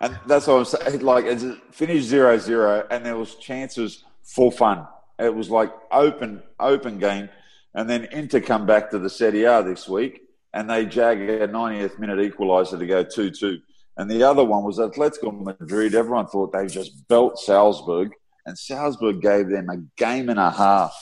[0.00, 1.00] And that's what I'm saying.
[1.04, 1.40] Like it
[1.72, 4.86] finished zero zero, and there was chances for fun.
[5.18, 7.30] It was like open open game,
[7.74, 10.20] and then Inter come back to the Serie A this week,
[10.52, 13.58] and they jag a 90th minute equaliser to go two two.
[13.96, 15.94] And the other one was Atletico Madrid.
[15.94, 18.12] Everyone thought they just belt Salzburg,
[18.46, 20.94] and Salzburg gave them a game and a half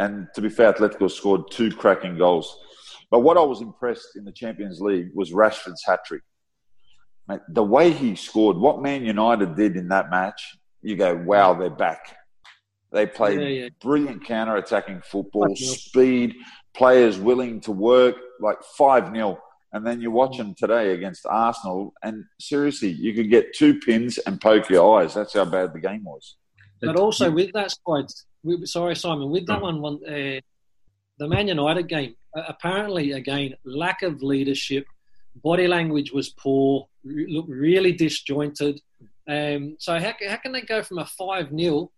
[0.00, 2.58] and to be fair, Atletico scored two cracking goals.
[3.10, 6.22] But what I was impressed in the Champions League was Rashford's hat trick.
[7.50, 11.68] The way he scored, what Man United did in that match, you go, wow, they're
[11.70, 12.16] back.
[12.92, 13.68] They played Yeah, yeah.
[13.80, 16.34] brilliant counter attacking football, speed,
[16.74, 19.38] players willing to work, like 5 0.
[19.72, 20.38] And then you watch mm.
[20.38, 25.14] them today against Arsenal, and seriously, you could get two pins and poke your eyes.
[25.14, 26.36] That's how bad the game was.
[26.80, 28.06] But also with that squad,
[28.42, 29.62] we- sorry Simon, with that Oh.
[29.62, 30.40] one, one uh,
[31.18, 34.86] the Man United game, uh, apparently again lack of leadership,
[35.42, 38.80] body language was poor, re- looked really disjointed.
[39.28, 41.90] Um, so how, how can they go from a five 0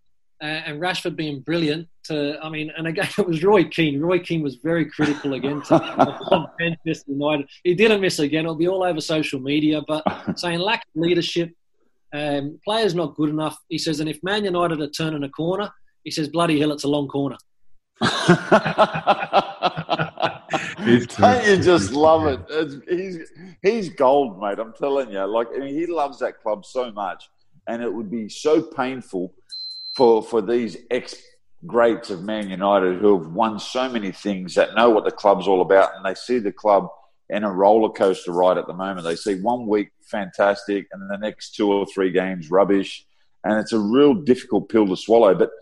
[0.42, 4.00] uh, and Rashford being brilliant to I mean, and again it was Roy Keane.
[4.00, 7.46] Roy Keane was very critical again to Manchester United.
[7.62, 8.44] He didn't miss again.
[8.44, 10.02] It'll be all over social media, but
[10.36, 11.52] saying lack of leadership.
[12.14, 13.56] Um, players not good enough.
[13.70, 15.70] He says, and if Man United are turning a corner,
[16.04, 17.36] he says, bloody hell, it's a long corner.
[20.84, 22.40] Don't you just love it?
[22.50, 24.58] It's, he's he's gold, mate.
[24.58, 25.24] I'm telling you.
[25.24, 27.28] Like I mean, he loves that club so much,
[27.68, 29.32] and it would be so painful
[29.96, 31.14] for for these ex
[31.66, 35.46] greats of Man United who have won so many things that know what the club's
[35.46, 36.88] all about, and they see the club
[37.30, 39.04] in a roller coaster ride at the moment.
[39.04, 43.06] They see one week fantastic, and the next two or three games rubbish,
[43.44, 45.34] and it's a real difficult pill to swallow.
[45.34, 45.52] But mate,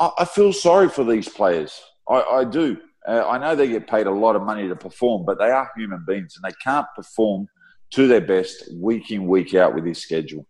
[0.00, 1.80] I, I feel sorry for these players.
[2.08, 2.78] I, I do.
[3.06, 5.70] Uh, I know they get paid a lot of money to perform, but they are
[5.76, 7.46] human beings and they can't perform
[7.92, 10.46] to their best week in, week out with this schedule.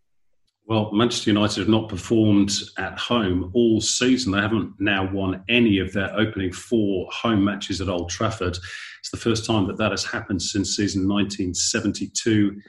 [0.66, 4.32] Well, Manchester United have not performed at home all season.
[4.32, 8.56] They haven't now won any of their opening four home matches at Old Trafford.
[9.00, 12.60] It's the first time that that has happened since season 1972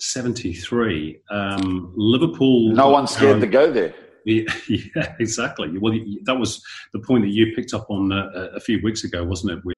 [0.00, 1.20] 73.
[1.30, 2.72] Um, Liverpool.
[2.72, 3.92] No one's scared to go there.
[4.68, 5.76] Yeah, exactly.
[5.78, 6.62] Well, that was
[6.92, 9.77] the point that you picked up on uh, a few weeks ago, wasn't it?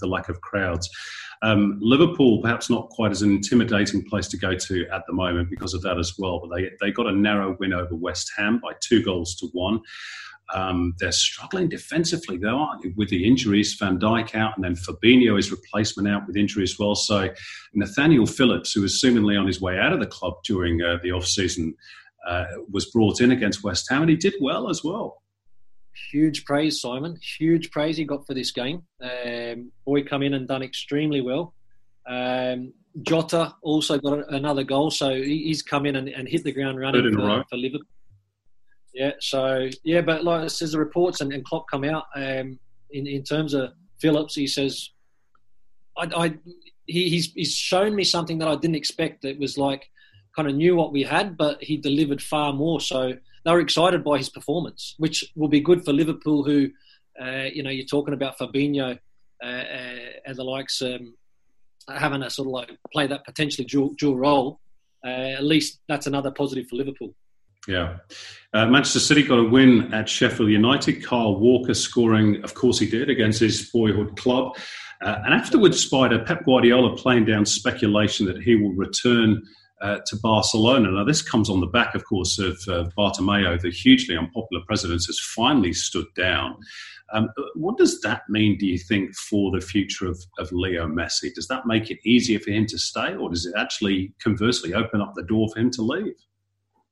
[0.00, 0.88] The lack of crowds.
[1.42, 5.50] Um, Liverpool, perhaps not quite as an intimidating place to go to at the moment
[5.50, 6.40] because of that as well.
[6.40, 9.80] But they they got a narrow win over West Ham by two goals to one.
[10.54, 12.92] Um, they're struggling defensively, though, aren't they?
[12.96, 16.78] With the injuries, Van Dijk out, and then Fabinho is replacement out with injury as
[16.78, 16.94] well.
[16.94, 17.30] So
[17.74, 21.10] Nathaniel Phillips, who was seemingly on his way out of the club during uh, the
[21.10, 21.74] off season,
[22.26, 25.21] uh, was brought in against West Ham, and he did well as well.
[26.10, 27.18] Huge praise, Simon.
[27.38, 28.82] Huge praise he got for this game.
[29.02, 31.54] Um, boy come in and done extremely well.
[32.06, 36.78] Um, Jota also got another goal, so he's come in and, and hit the ground
[36.78, 37.86] running for, for Liverpool.
[38.94, 42.58] Yeah, so yeah, but like it says, the reports and, and Klopp come out um,
[42.90, 44.34] in in terms of Phillips.
[44.34, 44.90] He says,
[45.96, 46.34] I, I
[46.86, 49.24] he, he's he's shown me something that I didn't expect.
[49.24, 49.88] It was like
[50.36, 52.80] kind of knew what we had, but he delivered far more.
[52.80, 56.70] So they were excited by his performance, which will be good for Liverpool, who,
[57.20, 58.98] uh, you know, you're talking about Fabinho
[59.42, 61.14] uh, uh, and the likes um,
[61.88, 64.60] having a sort of like play that potentially dual, dual role.
[65.04, 67.14] Uh, at least that's another positive for Liverpool.
[67.66, 67.98] Yeah.
[68.52, 71.04] Uh, Manchester City got a win at Sheffield United.
[71.04, 74.56] Kyle Walker scoring, of course, he did against his boyhood club.
[75.00, 79.42] Uh, and afterwards, Spider, Pep Guardiola playing down speculation that he will return
[79.82, 80.90] uh, to Barcelona.
[80.90, 85.02] Now, this comes on the back, of course, of uh, Bartomeu, the hugely unpopular president,
[85.06, 86.56] has finally stood down.
[87.12, 91.34] Um, what does that mean, do you think, for the future of, of Leo Messi?
[91.34, 95.02] Does that make it easier for him to stay, or does it actually, conversely, open
[95.02, 96.14] up the door for him to leave?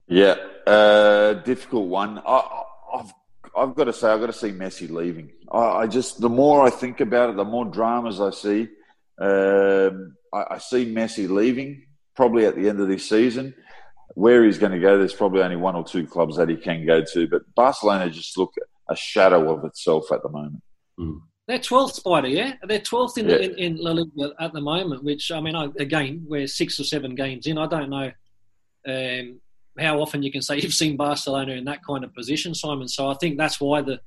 [0.09, 0.35] Yeah,
[0.66, 2.20] uh, difficult one.
[2.26, 2.62] I,
[2.94, 3.12] I've
[3.57, 5.31] I've got to say I've got to see Messi leaving.
[5.50, 8.68] I, I just the more I think about it, the more dramas I see.
[9.18, 11.85] Um, I, I see Messi leaving
[12.20, 13.54] probably at the end of this season.
[14.14, 16.85] Where he's going to go, there's probably only one or two clubs that he can
[16.85, 17.26] go to.
[17.28, 18.52] But Barcelona just look
[18.90, 20.62] a shadow of itself at the moment.
[21.46, 22.57] They're 12th, Spider, yeah?
[22.62, 23.36] They're 12th in, Yeah.
[23.36, 26.84] in, in La Liga at the moment, which, I mean, I, again, we're six or
[26.84, 27.57] seven games in.
[27.57, 28.12] I don't know
[28.86, 29.40] um,
[29.78, 32.88] how often you can say you've seen Barcelona in that kind of position, Simon.
[32.88, 34.01] So I think that's why the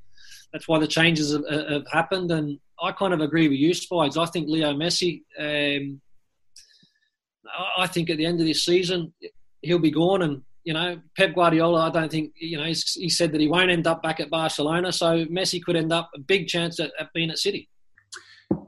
[0.52, 2.30] that's why the changes have, have happened.
[2.30, 4.18] And I kind of agree with you, Spides.
[4.18, 6.00] I think Leo Messi, um,
[7.78, 9.14] I- think at the end of this season,
[9.62, 10.22] he'll be gone.
[10.22, 13.70] And you know, Pep Guardiola, I don't think, you know, he said that he won't
[13.70, 14.92] end up back at Barcelona.
[14.94, 17.70] So Messi could end up a big chance at, at being at City.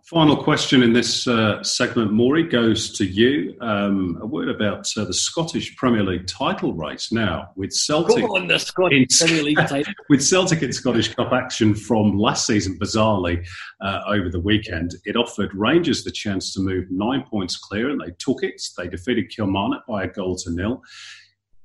[0.06, 3.56] Final question in this uh, segment, Mori, goes to you.
[3.62, 8.24] Um, a word about uh, the Scottish Premier League title race now with Celtic.
[8.24, 8.50] On,
[8.92, 9.60] in, Premier League
[10.10, 13.46] with Celtic in Scottish Cup action from last season, bizarrely
[13.82, 18.00] uh, over the weekend, it offered Rangers the chance to move nine points clear, and
[18.00, 18.62] they took it.
[18.78, 20.82] They defeated Kilmarnock by a goal to nil.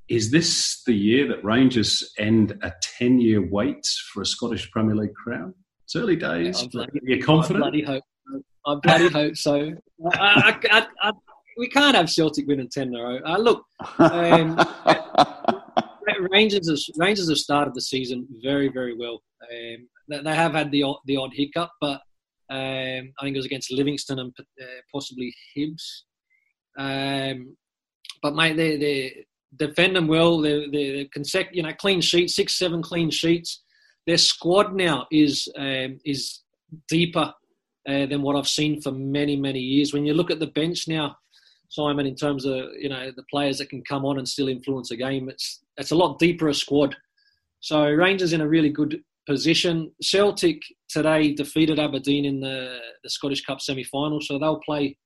[0.09, 5.15] Is this the year that Rangers end a ten-year wait for a Scottish Premier League
[5.15, 5.55] crown?
[5.91, 6.69] It's early days.
[6.73, 7.65] Yeah, You're confident?
[7.65, 8.05] I bloody hope.
[8.65, 9.73] I bloody hope so.
[10.13, 11.13] I, I, I,
[11.59, 13.19] we can't have Celtic winning ten in a row.
[13.27, 13.65] Uh, look,
[13.99, 14.57] um,
[16.31, 19.21] Rangers have, Rangers have started the season very very well.
[19.43, 22.01] Um, they have had the odd, the odd hiccup, but
[22.51, 26.03] um, I think it was against Livingston and uh, possibly Hibs.
[26.79, 27.57] Um,
[28.23, 29.25] but mate, they they
[29.57, 30.41] defend them well.
[30.41, 33.65] They they consec- you know clean sheets, six seven clean sheets.
[34.11, 36.41] Their squad now is um, is
[36.89, 37.33] deeper
[37.89, 39.95] uh, than what I've seen for many, many years.
[39.95, 41.17] When you look at the bench now,
[41.69, 44.91] Simon, in terms of you know the players that can come on and still influence
[44.91, 46.97] a game, it's it's a lot deeper a squad.
[47.61, 49.93] So Rangers in a really good position.
[50.03, 54.97] Celtic today defeated Aberdeen in the, the Scottish Cup semi-final, so they'll play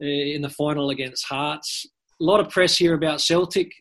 [0.00, 1.84] uh, in the final against Hearts.
[2.20, 3.72] A lot of press here about Celtic.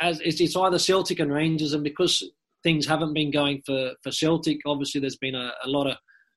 [0.00, 2.24] As it's either Celtic and Rangers, and because
[2.62, 5.96] things haven't been going for, for Celtic, obviously there's been a, a lot of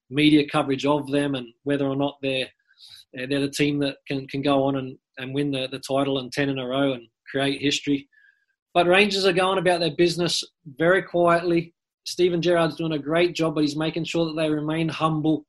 [0.09, 2.47] media coverage of them and whether or not they're
[3.17, 6.19] uh, they're the team that can, can go on and, and win the, the title
[6.19, 8.07] and 10 in a row and create history.
[8.73, 11.73] But Rangers are going about their business very quietly.
[12.05, 15.45] Steven Gerrard's doing a great job, but he's making sure that they remain humble.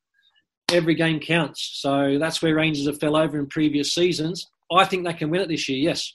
[0.73, 1.79] Every game counts.
[1.81, 4.47] So that's where Rangers have fell over in previous seasons.
[4.73, 6.15] I think they can win it this year, yes.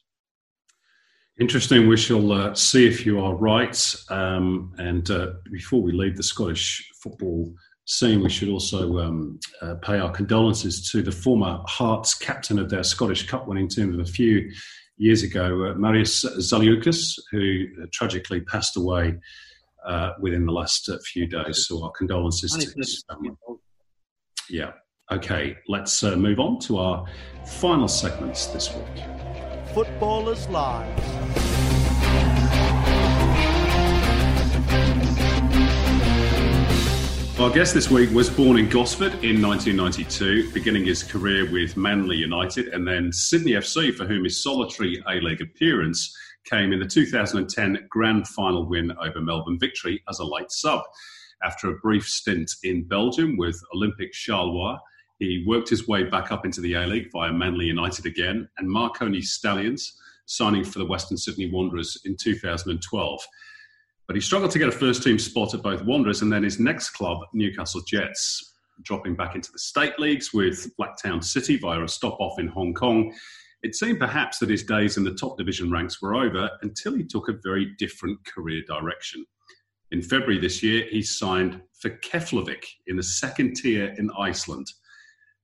[1.39, 1.87] Interesting.
[1.87, 3.95] We shall uh, see if you are right.
[4.09, 7.53] Um, and uh, before we leave the Scottish football
[7.85, 12.69] scene, we should also um, uh, pay our condolences to the former Hearts captain of
[12.69, 14.51] their Scottish Cup winning team of a few
[14.97, 19.15] years ago, uh, Marius Zaliukas, who uh, tragically passed away
[19.85, 21.67] uh, within the last uh, few days.
[21.67, 23.31] So our condolences to his family.
[24.49, 24.73] Yeah.
[25.11, 27.05] Okay, let's uh, move on to our
[27.45, 29.28] final segments this week.
[29.73, 30.87] Footballers Live.
[37.39, 42.17] Our guest this week was born in Gosford in 1992, beginning his career with Manly
[42.17, 46.87] United and then Sydney FC, for whom his solitary A League appearance came in the
[46.87, 50.81] 2010 grand final win over Melbourne Victory as a late sub.
[51.43, 54.79] After a brief stint in Belgium with Olympic Charleroi,
[55.19, 58.69] he worked his way back up into the A League via Manly United again and
[58.69, 63.21] Marconi Stallions, signing for the Western Sydney Wanderers in 2012.
[64.07, 66.59] But he struggled to get a first team spot at both Wanderers and then his
[66.59, 71.87] next club, Newcastle Jets, dropping back into the state leagues with Blacktown City via a
[71.87, 73.13] stop off in Hong Kong.
[73.61, 77.03] It seemed perhaps that his days in the top division ranks were over until he
[77.03, 79.25] took a very different career direction.
[79.91, 84.71] In February this year, he signed for Keflavik in the second tier in Iceland.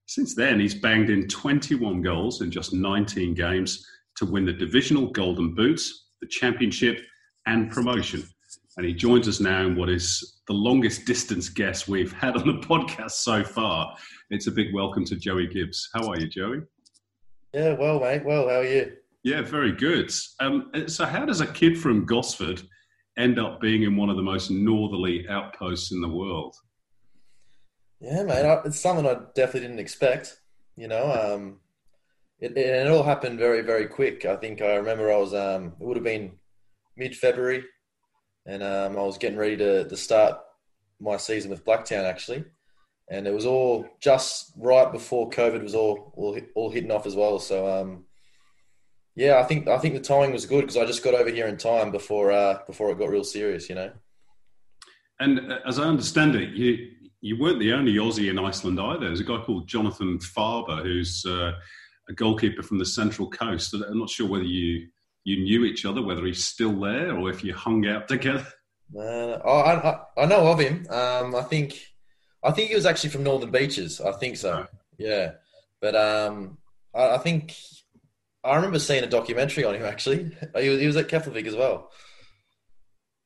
[0.08, 3.86] Since then, he's banged in 21 goals in just 19 games
[4.18, 7.02] to win the divisional Golden Boots, the championship,
[7.48, 8.24] and promotion
[8.78, 12.46] and he joins us now in what is the longest distance guest we've had on
[12.46, 13.96] the podcast so far.
[14.30, 15.90] It's a big welcome to Joey Gibbs.
[15.94, 16.62] How are you, Joey?
[17.54, 18.26] Yeah, well, mate.
[18.26, 18.94] Well, how are you?
[19.24, 20.12] Yeah, very good.
[20.40, 22.62] Um, so, how does a kid from Gosford
[23.18, 26.56] end up being in one of the most northerly outposts in the world?
[28.00, 28.62] Yeah, mate.
[28.66, 30.40] It's something I definitely didn't expect.
[30.76, 31.60] You know, um,
[32.40, 34.26] it, it, all happened very, very quick.
[34.26, 35.34] I think I remember I was.
[35.34, 36.34] Um, it would have been
[36.98, 37.64] mid-February
[38.46, 40.38] and um, I was getting ready to, to start
[41.00, 42.46] my season with Blacktown actually,
[43.10, 47.16] and it was all just right before COVID was all all, all hitting off as
[47.16, 47.40] well.
[47.40, 48.06] So um,
[49.16, 51.48] yeah, I think I think the timing was good because I just got over here
[51.48, 53.92] in time before uh, before it got real serious, you know.
[55.20, 56.92] And uh, as I understand it, you
[57.26, 59.08] you weren't the only Aussie in Iceland either.
[59.08, 61.54] There's a guy called Jonathan Faerber who's uh,
[62.08, 63.74] a goalkeeper from the Central Coast.
[63.74, 64.90] I'm not sure whether you
[65.24, 68.46] you knew each other, whether he's still there or if you hung out together?
[68.96, 70.86] Uh, I, I, know of him.
[70.92, 71.80] Um, I think
[72.44, 74.00] I think he was actually from Northern Beaches.
[74.00, 74.68] I think so.
[75.00, 75.32] Yeah,
[75.82, 76.60] but um,
[76.94, 77.56] I, I, think
[78.44, 79.84] I remember seeing a documentary on him.
[79.84, 81.90] Actually, he was, he was at Keflavik as well.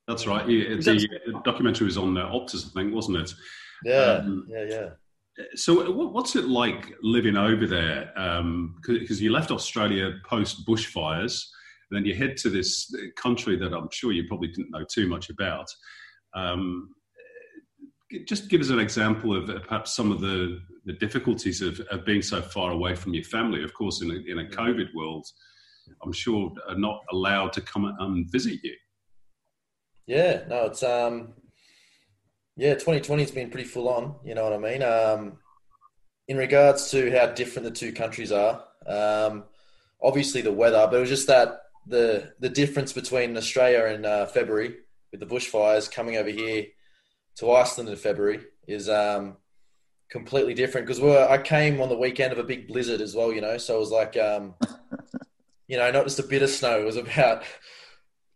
[0.07, 0.47] That's right.
[0.47, 3.33] the, the, documentary was on uh, Optus, I think, wasn't it?
[3.83, 4.89] Yeah, um, yeah, yeah.
[5.55, 8.11] So, what's it like living over there?
[8.15, 11.45] Because um, you left Australia post bushfires
[11.91, 15.29] then you head to this country that I'm sure you probably didn't know too much
[15.29, 15.67] about.
[16.35, 16.89] Um,
[18.27, 22.05] just give us an example of uh, perhaps some of the, the difficulties of, of
[22.05, 23.63] being so far away from your family.
[23.63, 25.25] Of course, in a, in a COVID world,
[26.03, 28.75] I'm sure are not allowed to come and visit you.
[30.07, 31.33] Yeah, no, it's um,
[32.59, 34.15] yeah, 2020 has been pretty full on.
[34.25, 34.83] You know what I mean?
[34.83, 35.37] Um,
[36.27, 39.45] in regards to how different the two countries are, um,
[40.01, 44.25] obviously the weather, but it was just that the the difference between Australia in uh,
[44.25, 44.75] February
[45.11, 46.65] with the bushfires coming over here
[47.37, 49.37] to Iceland in February is um,
[50.11, 53.39] completely different because I came on the weekend of a big blizzard as well, you
[53.39, 53.57] know.
[53.57, 54.55] So it was like, um,
[55.67, 56.81] you know, not just a bit of snow.
[56.81, 57.43] It was about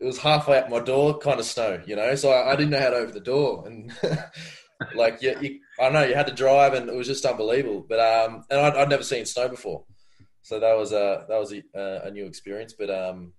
[0.03, 2.13] it was halfway up my door kind of snow, you know.
[2.15, 3.93] So I, I didn't know how to open the door, and
[4.95, 7.85] like, yeah, you, I know you had to drive, and it was just unbelievable.
[7.87, 9.85] But um, and I'd, I'd never seen snow before,
[10.41, 12.73] so that was a that was a, a new experience.
[12.77, 13.31] But um,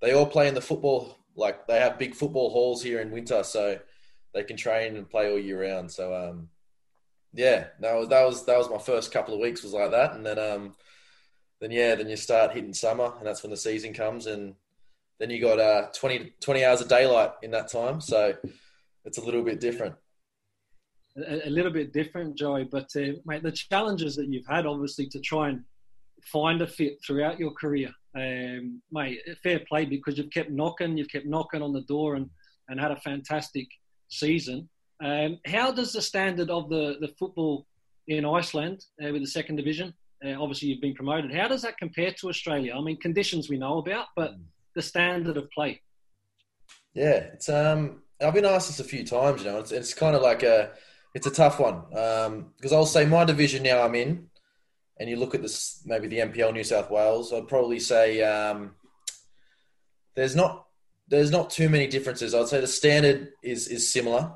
[0.00, 3.42] they all play in the football, like they have big football halls here in winter,
[3.44, 3.78] so
[4.32, 5.92] they can train and play all year round.
[5.92, 6.48] So um,
[7.34, 10.14] yeah, that was that was that was my first couple of weeks was like that,
[10.14, 10.76] and then um,
[11.60, 14.54] then yeah, then you start hitting summer, and that's when the season comes, and
[15.20, 18.34] then you got uh 20, 20 hours of daylight in that time, so
[19.04, 19.94] it's a little bit different.
[21.16, 25.06] A, a little bit different, Joey, but uh, mate, the challenges that you've had, obviously,
[25.08, 25.62] to try and
[26.24, 31.08] find a fit throughout your career, um, mate, fair play because you've kept knocking, you've
[31.10, 32.28] kept knocking on the door, and
[32.70, 33.68] and had a fantastic
[34.08, 34.68] season.
[35.04, 37.66] Um, how does the standard of the, the football
[38.08, 39.92] in Iceland uh, with the second division,
[40.24, 42.74] uh, obviously you've been promoted, how does that compare to Australia?
[42.76, 44.34] I mean, conditions we know about, but
[44.74, 45.80] the standard of play.
[46.94, 49.42] Yeah, it's um, I've been asked this a few times.
[49.42, 50.72] You know, it's it's kind of like a,
[51.14, 54.28] it's a tough one because um, I'll say my division now I'm in,
[54.98, 58.72] and you look at this maybe the NPL New South Wales, I'd probably say um,
[60.14, 60.66] there's not
[61.08, 62.34] there's not too many differences.
[62.34, 64.32] I'd say the standard is is similar.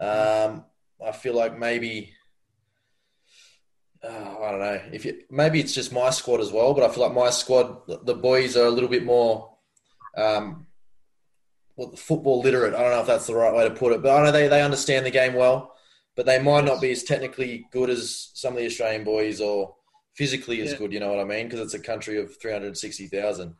[0.00, 0.64] Um,
[1.04, 2.14] I feel like maybe
[4.02, 6.92] uh, I don't know if you, maybe it's just my squad as well, but I
[6.92, 9.53] feel like my squad, the boys are a little bit more
[10.16, 10.66] um,
[11.76, 12.74] well, football literate.
[12.74, 14.48] I don't know if that's the right way to put it, but I know they,
[14.48, 15.74] they understand the game well,
[16.16, 19.74] but they might not be as technically good as some of the Australian boys or
[20.14, 20.78] physically as yeah.
[20.78, 20.92] good.
[20.92, 21.46] You know what I mean?
[21.46, 23.56] Because it's a country of three hundred sixty thousand.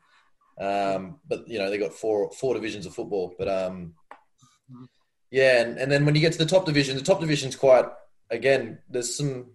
[0.60, 3.34] Um, but you know they got four four divisions of football.
[3.36, 3.94] But um,
[5.30, 7.86] yeah, and, and then when you get to the top division, the top division's quite
[8.30, 8.78] again.
[8.88, 9.46] There's some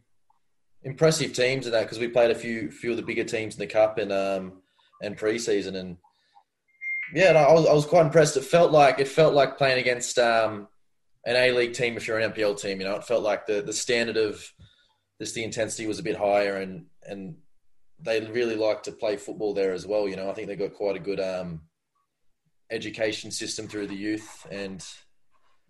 [0.84, 3.60] impressive teams in that because we played a few few of the bigger teams in
[3.60, 4.62] the cup and um,
[5.02, 5.98] and preseason and
[7.14, 8.38] yeah, I was I was quite impressed.
[8.38, 10.68] It felt like it felt like playing against um,
[11.26, 12.80] an A League team if you're an NPL team.
[12.80, 14.44] You know, it felt like the the standard of
[15.20, 17.36] this the intensity was a bit higher and and
[18.02, 20.08] they really like to play football there as well.
[20.08, 21.62] You know, I think they got quite a good um,
[22.70, 24.86] education system through the youth, and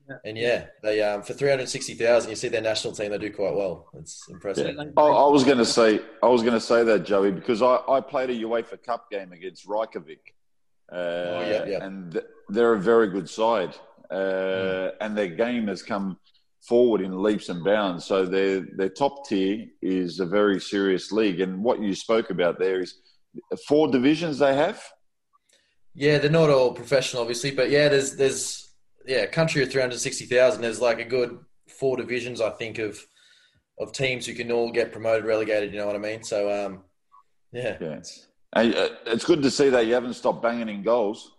[0.08, 0.16] yeah.
[0.26, 3.18] and yeah, they um, for three hundred sixty thousand, you see their national team, they
[3.18, 3.88] do quite well.
[3.96, 4.76] It's impressive.
[4.76, 4.84] Yeah.
[4.98, 7.80] I, I, was going to say, I was going to say that Joey because I,
[7.88, 10.36] I played a UEFA Cup game against Reykjavik,
[10.92, 11.84] oh, yeah, yeah.
[11.84, 13.76] and they're a very good side,
[14.10, 14.92] uh, mm.
[15.02, 16.18] and their game has come
[16.68, 18.06] forward in leaps and bounds.
[18.06, 21.40] So their their top tier is a very serious league.
[21.42, 22.96] And what you spoke about there is
[23.68, 24.82] four divisions they have.
[25.96, 28.74] Yeah, they're not all professional, obviously, but yeah, there's there's
[29.06, 30.62] yeah, country of three hundred sixty thousand.
[30.62, 33.00] There's like a good four divisions, I think, of
[33.80, 35.72] of teams who can all get promoted, relegated.
[35.74, 36.24] You know what I mean?
[36.24, 36.84] So um,
[37.52, 37.98] yeah, yeah.
[37.98, 41.32] It's, uh, it's good to see that you haven't stopped banging in goals.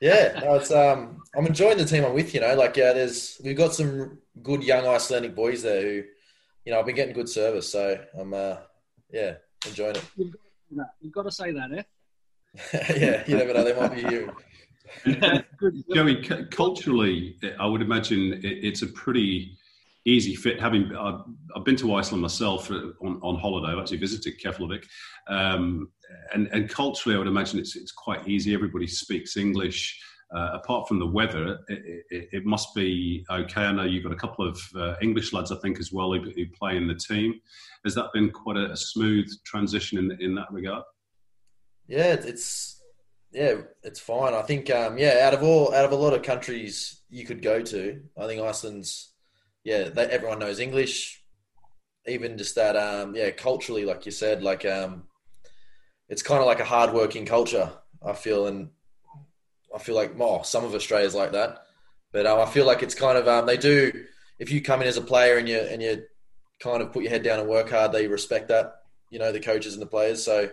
[0.00, 2.34] Yeah, no, it's um, I'm enjoying the team I'm with.
[2.34, 6.02] You know, like yeah, there's we've got some good young Icelandic boys there who,
[6.64, 8.56] you know, I've been getting good service, so I'm uh,
[9.10, 9.34] yeah,
[9.66, 10.04] enjoying it.
[11.00, 11.82] You've got to say that, eh?
[12.96, 14.32] yeah, you never know, they might be you.
[15.94, 19.56] Joey, culturally, I would imagine it's a pretty
[20.04, 20.60] easy fit.
[20.60, 21.20] Having I've,
[21.56, 23.72] I've been to Iceland myself on, on holiday.
[23.72, 24.84] I've actually visited Keflavik,
[25.28, 25.88] um,
[26.32, 28.54] and, and culturally, I would imagine it's it's quite easy.
[28.54, 30.00] Everybody speaks English.
[30.34, 33.60] Uh, apart from the weather, it, it, it, must be okay.
[33.60, 36.22] I know you've got a couple of uh, English lads, I think, as well, who,
[36.22, 37.34] who, play in the team.
[37.84, 40.82] Has that been quite a, a smooth transition in in that regard?
[41.86, 42.82] Yeah, it's
[43.30, 44.34] yeah, it's fine.
[44.34, 47.42] I think um, yeah, out of all out of a lot of countries you could
[47.42, 49.14] go to, I think Iceland's
[49.64, 51.22] yeah, they, everyone knows English.
[52.06, 55.04] Even just that, um, yeah, culturally, like you said, like um,
[56.08, 57.72] it's kind of like a hardworking culture.
[58.04, 58.70] I feel, and
[59.74, 61.64] I feel like, oh, some of Australia's like that,
[62.12, 64.04] but um, I feel like it's kind of um, they do.
[64.38, 66.04] If you come in as a player and you and you
[66.60, 68.74] kind of put your head down and work hard, they respect that.
[69.10, 70.24] You know, the coaches and the players.
[70.24, 70.50] So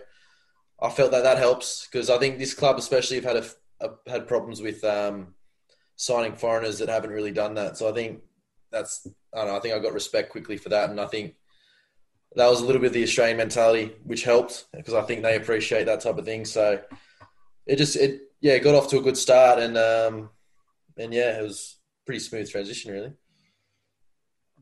[0.80, 4.10] I felt that that helps because I think this club, especially, have had a, a,
[4.10, 5.34] had problems with um,
[5.96, 7.76] signing foreigners that haven't really done that.
[7.76, 8.22] So I think
[8.70, 9.56] that's I don't know.
[9.56, 11.34] I think I got respect quickly for that, and I think
[12.36, 15.36] that was a little bit of the Australian mentality, which helped because I think they
[15.36, 16.44] appreciate that type of thing.
[16.44, 16.80] So
[17.66, 20.30] it just it yeah got off to a good start, and um,
[20.96, 23.12] and yeah, it was pretty smooth transition really.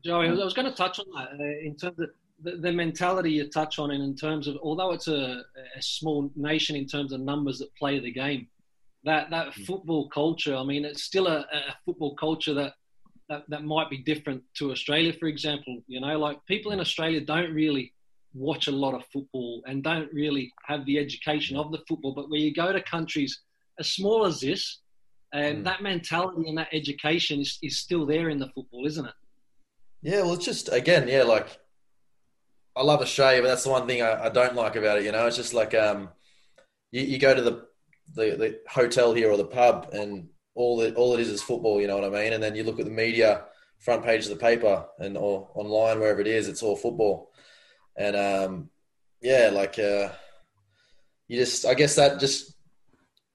[0.03, 2.09] Joey, I was going to touch on that uh, in terms of
[2.43, 5.43] the, the, mentality you touch on, and in terms of although it's a,
[5.77, 8.47] a, small nation in terms of numbers that play the game,
[9.03, 9.65] that that mm.
[9.65, 10.55] football culture.
[10.55, 12.73] I mean, it's still a, a football culture that,
[13.31, 15.81] that that might be different to Australia, for example.
[15.87, 17.93] You know, like people in Australia don't really
[18.33, 22.13] watch a lot of football and don't really have the education of the football.
[22.13, 23.41] But where you go to countries
[23.79, 24.79] as small as this,
[25.33, 25.63] and mm.
[25.63, 29.13] that mentality and that education is, is still there in the football, isn't it?
[30.01, 31.57] Yeah, well, it's just again, yeah, like
[32.75, 35.05] I love Australia, but that's the one thing I, I don't like about it.
[35.05, 36.09] You know, it's just like um,
[36.91, 37.65] you, you go to the,
[38.13, 41.81] the, the hotel here or the pub, and all it all it is is football.
[41.81, 42.33] You know what I mean?
[42.33, 43.45] And then you look at the media
[43.79, 47.31] front page of the paper and or online wherever it is, it's all football.
[47.95, 48.69] And um,
[49.21, 50.09] yeah, like uh,
[51.27, 52.53] you just I guess that just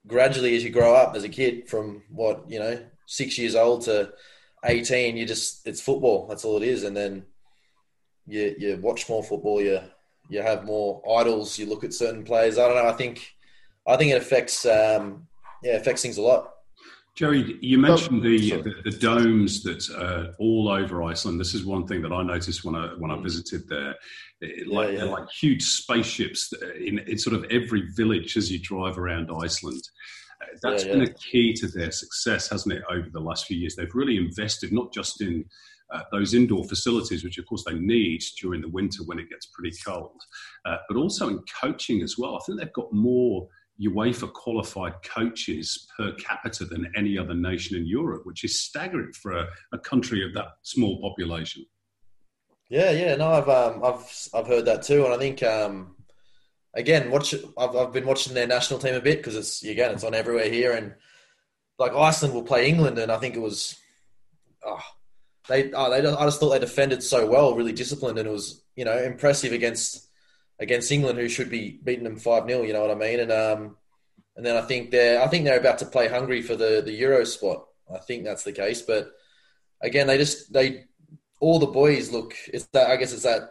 [0.05, 3.83] gradually as you grow up as a kid from what you know six years old
[3.83, 4.11] to
[4.63, 6.27] 18, you just it's football.
[6.27, 6.83] That's all it is.
[6.83, 7.25] And then
[8.25, 9.61] you you watch more football.
[9.61, 9.79] You
[10.29, 11.57] you have more idols.
[11.57, 12.57] You look at certain players.
[12.57, 12.89] I don't know.
[12.89, 13.33] I think
[13.87, 15.27] I think it affects um,
[15.63, 16.53] yeah affects things a lot.
[17.17, 21.39] Joey, you mentioned the, the, the domes that are all over Iceland.
[21.39, 23.23] This is one thing that I noticed when I when I mm.
[23.23, 23.95] visited there.
[24.39, 25.11] It, like yeah, yeah.
[25.11, 29.81] like huge spaceships in, in sort of every village as you drive around Iceland.
[30.61, 33.75] That's yeah, been a key to their success, hasn't it, over the last few years?
[33.75, 35.43] They've really invested not just in
[35.91, 39.47] uh, those indoor facilities, which of course they need during the winter when it gets
[39.47, 40.21] pretty cold,
[40.65, 42.35] uh, but also in coaching as well.
[42.35, 43.47] I think they've got more
[43.81, 49.33] UEFA qualified coaches per capita than any other nation in Europe, which is staggering for
[49.33, 51.65] a, a country of that small population.
[52.69, 55.95] Yeah, yeah, no, I've um, I've I've heard that too, and I think um,
[56.73, 57.33] again, watch.
[57.57, 60.49] I've, I've been watching their national team a bit because it's again it's on everywhere
[60.49, 60.95] here, and
[61.79, 63.77] like Iceland will play England, and I think it was,
[64.65, 64.81] oh,
[65.47, 68.63] they oh, they I just thought they defended so well, really disciplined, and it was
[68.75, 70.06] you know impressive against
[70.59, 73.19] against England, who should be beating them five 0 You know what I mean?
[73.19, 73.77] And um,
[74.35, 76.93] and then I think they're I think they're about to play Hungary for the the
[76.93, 77.65] Euro spot.
[77.93, 79.11] I think that's the case, but
[79.81, 80.85] again, they just they
[81.39, 82.33] all the boys look.
[82.53, 83.49] It's that I guess it's that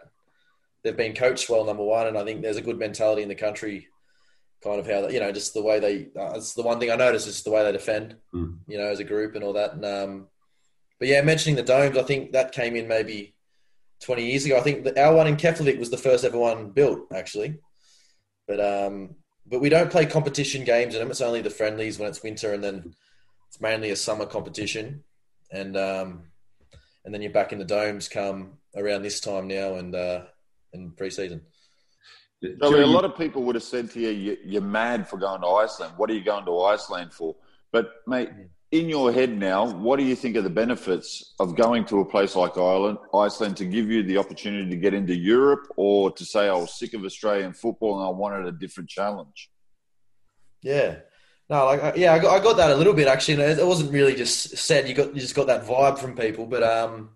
[0.82, 3.34] they've been coached well, number one, and I think there's a good mentality in the
[3.34, 3.88] country.
[4.62, 6.08] Kind of how you know, just the way they.
[6.18, 8.16] Uh, it's the one thing I notice is the way they defend.
[8.34, 8.58] Mm.
[8.66, 9.74] You know, as a group and all that.
[9.74, 10.28] And um,
[10.98, 13.35] but yeah, mentioning the domes, I think that came in maybe
[14.00, 14.56] 20 years ago.
[14.56, 17.58] I think the, our one in Keflavik was the first ever one built, actually.
[18.46, 19.16] But um,
[19.46, 21.10] but we don't play competition games in them.
[21.10, 22.94] It's only the friendlies when it's winter, and then
[23.48, 25.04] it's mainly a summer competition.
[25.50, 26.24] And um,
[27.04, 30.22] and then you're back in the domes come around this time now, and uh,
[30.72, 31.42] in pre-season.
[32.42, 35.46] So a lot of people would have said to you, "You're mad for going to
[35.46, 35.94] Iceland.
[35.96, 37.36] What are you going to Iceland for?"
[37.72, 38.30] But mate,
[38.80, 42.04] in your head now, what do you think are the benefits of going to a
[42.04, 46.24] place like Ireland, Iceland to give you the opportunity to get into Europe, or to
[46.24, 49.50] say I was sick of Australian football and I wanted a different challenge?
[50.62, 50.96] Yeah,
[51.48, 53.42] no, like yeah, I got, I got that a little bit actually.
[53.42, 54.88] It wasn't really just said.
[54.88, 57.10] You got you just got that vibe from people, but um,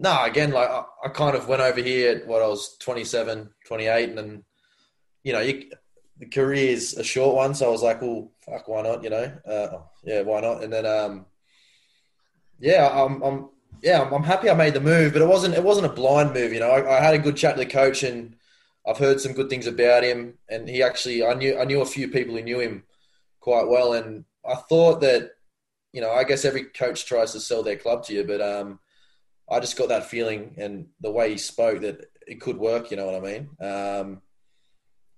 [0.00, 3.50] no, again, like I, I, kind of went over here at what I was 27,
[3.66, 4.44] 28, and then,
[5.22, 5.70] you know, you,
[6.18, 9.02] the is a short one, so I was like, well, fuck, why not?
[9.02, 10.62] You know, uh, yeah, why not?
[10.62, 11.26] And then, um,
[12.58, 13.48] yeah, I'm, I'm
[13.82, 16.52] yeah, I'm, happy I made the move, but it wasn't it wasn't a blind move.
[16.52, 18.36] You know, I, I, had a good chat to the coach, and
[18.86, 20.34] I've heard some good things about him.
[20.48, 22.84] And he actually, I knew I knew a few people who knew him
[23.40, 25.30] quite well, and I thought that,
[25.92, 28.80] you know, I guess every coach tries to sell their club to you, but um,
[29.50, 32.90] I just got that feeling and the way he spoke that it could work.
[32.90, 33.48] You know what I mean?
[33.60, 34.22] Um,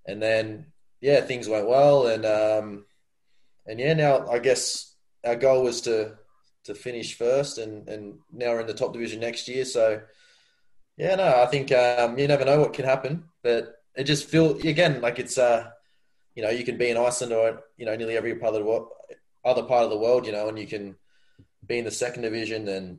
[0.06, 0.66] and then
[1.00, 2.84] yeah, things went well, and um,
[3.66, 4.94] and yeah, now I guess
[5.24, 6.14] our goal was to
[6.64, 9.64] to finish first, and and now we're in the top division next year.
[9.64, 10.02] So
[10.96, 14.56] yeah, no, I think um, you never know what can happen, but it just feel
[14.56, 15.70] again like it's uh,
[16.34, 18.86] you know, you can be in Iceland or you know nearly every part of the
[19.44, 20.96] other part of the world, you know, and you can
[21.66, 22.98] be in the second division and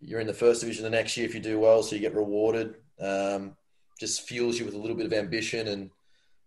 [0.00, 2.14] you're in the first division the next year if you do well, so you get
[2.14, 2.74] rewarded.
[3.00, 3.56] Um,
[3.98, 5.90] just fuels you with a little bit of ambition, and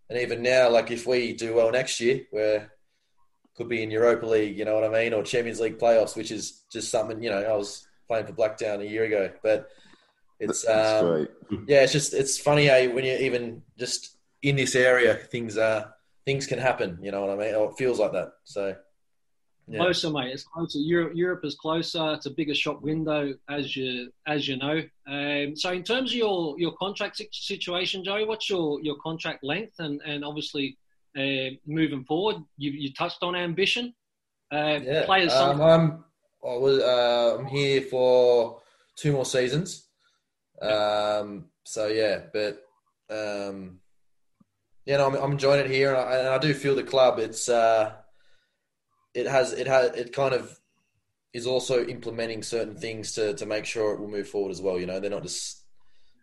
[0.10, 2.73] and even now, like if we do well next year, where
[3.56, 6.32] could be in Europa League, you know what I mean, or Champions League playoffs, which
[6.32, 9.70] is just something you know I was playing for Blacktown a year ago, but
[10.40, 11.28] it's um,
[11.68, 15.94] yeah, it's just it's funny how when you're even just in this area, things are
[16.26, 17.00] things can happen.
[17.02, 17.56] You know what I mean?
[17.56, 18.34] Or it feels like that.
[18.44, 18.76] So
[19.68, 19.80] yeah.
[19.80, 20.34] closer, mate.
[20.34, 20.80] It's closer.
[20.80, 22.14] Europe, Europe is closer.
[22.14, 24.82] It's a bigger shop window, as you as you know.
[25.08, 29.80] Um, so, in terms of your your contract situation, Joey, what's your your contract length,
[29.80, 30.78] and and obviously
[31.18, 33.94] uh, moving forward, you you touched on ambition.
[34.52, 35.06] Uh, yeah.
[35.06, 35.34] Players.
[35.34, 36.04] Um, I'm
[36.44, 38.62] I was uh, I'm here for
[38.96, 39.88] two more seasons.
[40.62, 42.62] Um, so yeah, but
[43.10, 43.80] um,
[44.86, 47.20] yeah, no, I'm, I'm enjoying it here, and I, and I do feel the club.
[47.20, 47.94] It's uh,
[49.14, 50.60] it has it has it kind of
[51.34, 54.80] is also implementing certain things to to make sure it will move forward as well.
[54.80, 55.64] You know, they're not just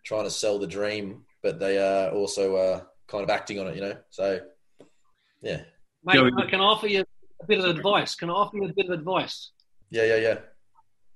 [0.03, 3.75] trying to sell the dream, but they are also uh, kind of acting on it.
[3.75, 4.41] You know, so
[5.41, 5.61] yeah.
[6.03, 7.03] Mate, I can offer you
[7.41, 8.15] a bit of advice.
[8.15, 9.51] Can I offer you a bit of advice?
[9.89, 10.37] Yeah, yeah, yeah.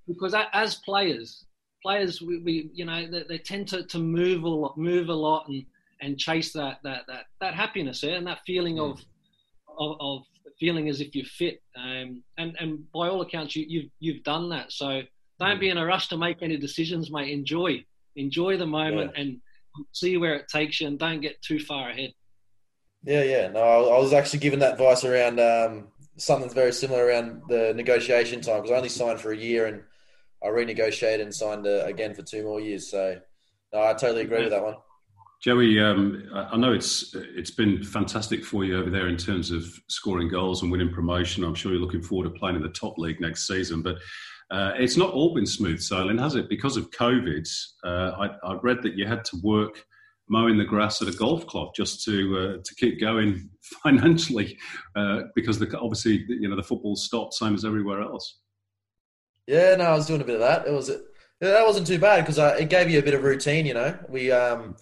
[0.07, 1.45] Because as players,
[1.82, 5.13] players, we, we you know, they, they, tend to, to move a lot, move a
[5.13, 5.65] lot, and
[6.01, 8.91] and chase that that that that happiness, yeah, and that feeling mm.
[8.91, 9.01] of,
[9.80, 10.21] of, of
[10.59, 11.61] feeling as if you're fit.
[11.76, 14.71] Um, and and by all accounts, you, you've you've done that.
[14.71, 15.01] So
[15.39, 15.61] don't mm.
[15.61, 17.32] be in a rush to make any decisions, mate.
[17.32, 17.84] Enjoy
[18.15, 19.21] enjoy the moment yeah.
[19.21, 19.41] and
[19.91, 22.11] see where it takes you, and don't get too far ahead.
[23.06, 23.47] Yeah, yeah.
[23.49, 28.41] No, I was actually given that advice around um, something very similar around the negotiation
[28.41, 29.84] time because I only signed for a year and
[30.43, 32.89] I renegotiated and signed uh, again for two more years.
[32.89, 33.20] So,
[33.74, 34.76] no, I totally agree with that one.
[35.41, 39.66] Joey, um, I know it's it's been fantastic for you over there in terms of
[39.89, 41.43] scoring goals and winning promotion.
[41.43, 43.97] I'm sure you're looking forward to playing in the top league next season, but
[44.49, 46.49] uh, it's not all been smooth sailing, has it?
[46.49, 47.47] Because of COVID,
[47.84, 49.84] uh, I, I, read that you had to work
[50.28, 53.49] mowing the grass at a golf club just to uh, to keep going
[53.84, 54.57] financially,
[54.95, 58.39] uh, because the, obviously you know the football stopped, same as everywhere else.
[59.47, 60.67] Yeah, no, I was doing a bit of that.
[60.67, 60.88] It was
[61.41, 63.65] that wasn't too bad because it gave you a bit of routine.
[63.65, 64.76] You know, we um,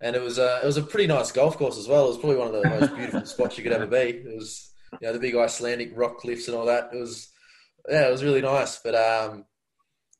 [0.00, 2.04] and it was uh, it was a pretty nice golf course as well.
[2.04, 3.96] It was probably one of the most beautiful spots you could ever be.
[3.96, 6.90] It was you know the big Icelandic rock cliffs and all that.
[6.92, 7.30] It was
[7.88, 8.78] yeah, it was really nice.
[8.78, 9.44] But um,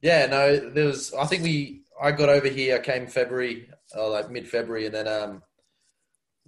[0.03, 1.15] yeah, no, there was.
[1.15, 2.77] I think we I got over here.
[2.77, 5.43] I came February uh, like mid February, and then um,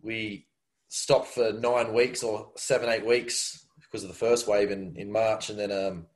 [0.00, 0.46] we
[0.88, 5.12] stopped for nine weeks or seven eight weeks because of the first wave in, in
[5.12, 6.06] March, and then um,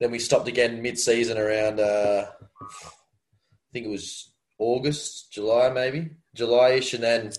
[0.00, 2.26] then we stopped again mid season around uh,
[2.60, 7.32] I think it was August, July maybe July-ish, and then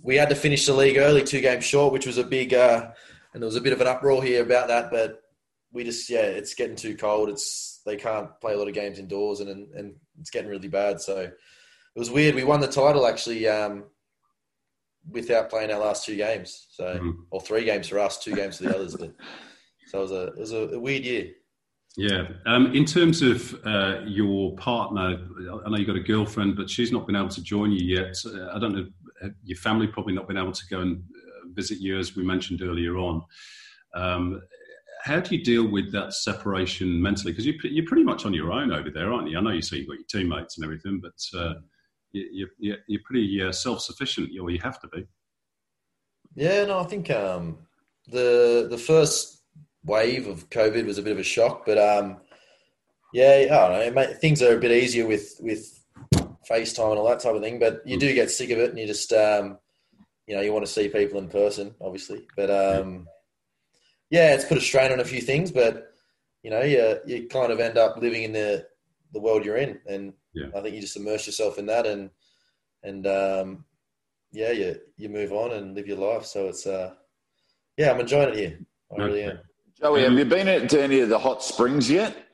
[0.00, 2.90] we had to finish the league early, two games short, which was a big uh,
[3.32, 5.22] and there was a bit of an uproar here about that, but
[5.72, 7.30] we just yeah, it's getting too cold.
[7.30, 10.68] It's they can't play a lot of games indoors, and and, and it's getting really
[10.68, 11.00] bad.
[11.00, 12.34] So it was weird.
[12.34, 13.84] We won the title actually um,
[15.10, 16.68] without playing our last two games.
[16.70, 17.14] So, mm.
[17.30, 18.96] or three games for us, two games for the others.
[18.96, 19.14] But
[19.88, 21.30] so it was a it was a, a weird year.
[21.96, 22.28] Yeah.
[22.46, 25.18] Um, in terms of uh, your partner,
[25.64, 28.16] I know you've got a girlfriend, but she's not been able to join you yet.
[28.52, 28.86] I don't know.
[29.44, 32.62] Your family probably not been able to go and uh, visit you, as we mentioned
[32.62, 33.22] earlier on.
[33.94, 34.40] Um,
[35.02, 37.32] how do you deal with that separation mentally?
[37.32, 39.36] Because you, you're pretty much on your own over there, aren't you?
[39.36, 41.54] I know you say you've got your teammates and everything, but uh,
[42.12, 45.04] you, you, you're pretty uh, self-sufficient, or you have to be.
[46.36, 47.58] Yeah, no, I think um,
[48.06, 49.42] the the first
[49.84, 52.18] wave of COVID was a bit of a shock, but um,
[53.12, 55.84] yeah, I don't know, things are a bit easier with with
[56.48, 57.58] FaceTime and all that type of thing.
[57.58, 59.58] But you do get sick of it, and you just um,
[60.28, 62.28] you know you want to see people in person, obviously.
[62.36, 63.08] But um,
[64.12, 65.94] yeah, it's put a strain on a few things, but
[66.42, 68.66] you know, you you kind of end up living in the
[69.14, 70.48] the world you're in, and yeah.
[70.54, 72.10] I think you just immerse yourself in that, and
[72.82, 73.64] and um,
[74.30, 76.26] yeah, you you move on and live your life.
[76.26, 76.92] So it's uh,
[77.78, 78.58] yeah, I'm enjoying it here.
[78.90, 79.04] I okay.
[79.04, 79.38] really am.
[79.80, 82.16] Joey, have you been to any of the hot springs yet?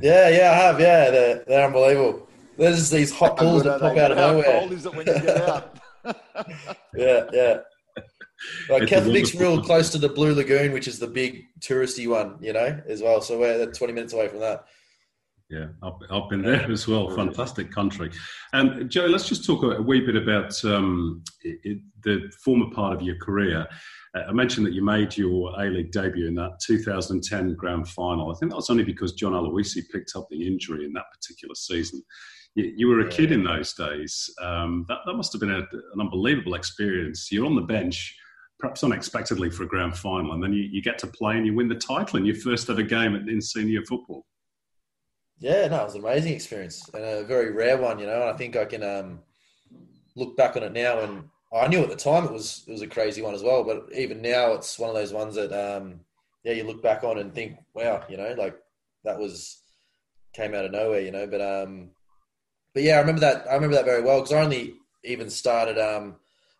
[0.00, 0.80] Yeah, yeah, I have.
[0.80, 2.26] Yeah, they're, they're unbelievable.
[2.56, 4.50] There's these hot pools that pop out of nowhere.
[4.50, 5.78] How cold is it when you get out?
[6.96, 7.58] yeah, yeah.
[8.68, 12.52] Like Keflavik's real close to the Blue Lagoon, which is the big touristy one, you
[12.52, 13.20] know, as well.
[13.20, 14.64] So we're 20 minutes away from that.
[15.52, 17.10] Yeah, I've, I've been there as well.
[17.10, 18.10] Fantastic country.
[18.54, 23.02] Um, Joe, let's just talk a, wee bit about um, it, the former part of
[23.02, 23.66] your career.
[24.16, 28.30] Uh, I mentioned that you made your A League debut in that 2010 grand final.
[28.30, 31.54] I think that was only because John Aloisi picked up the injury in that particular
[31.54, 32.02] season.
[32.54, 34.30] You, you were a kid in those days.
[34.40, 37.30] Um, that, that must have been a, an unbelievable experience.
[37.30, 38.16] You're on the bench
[38.62, 41.52] perhaps unexpectedly for a grand final, and then you, you, get to play and you
[41.52, 44.24] win the title in your first ever game in senior football.
[45.40, 48.22] Yeah, no, it was an amazing experience and a very rare one, you know.
[48.22, 49.18] And I think I can um,
[50.14, 52.82] look back on it now, and I knew at the time it was it was
[52.82, 53.64] a crazy one as well.
[53.64, 55.98] But even now, it's one of those ones that um,
[56.44, 58.56] yeah, you look back on and think, wow, you know, like
[59.02, 59.60] that was
[60.32, 61.26] came out of nowhere, you know.
[61.26, 61.90] But um,
[62.74, 63.44] but yeah, I remember that.
[63.50, 66.14] I remember that very well because I only even started um,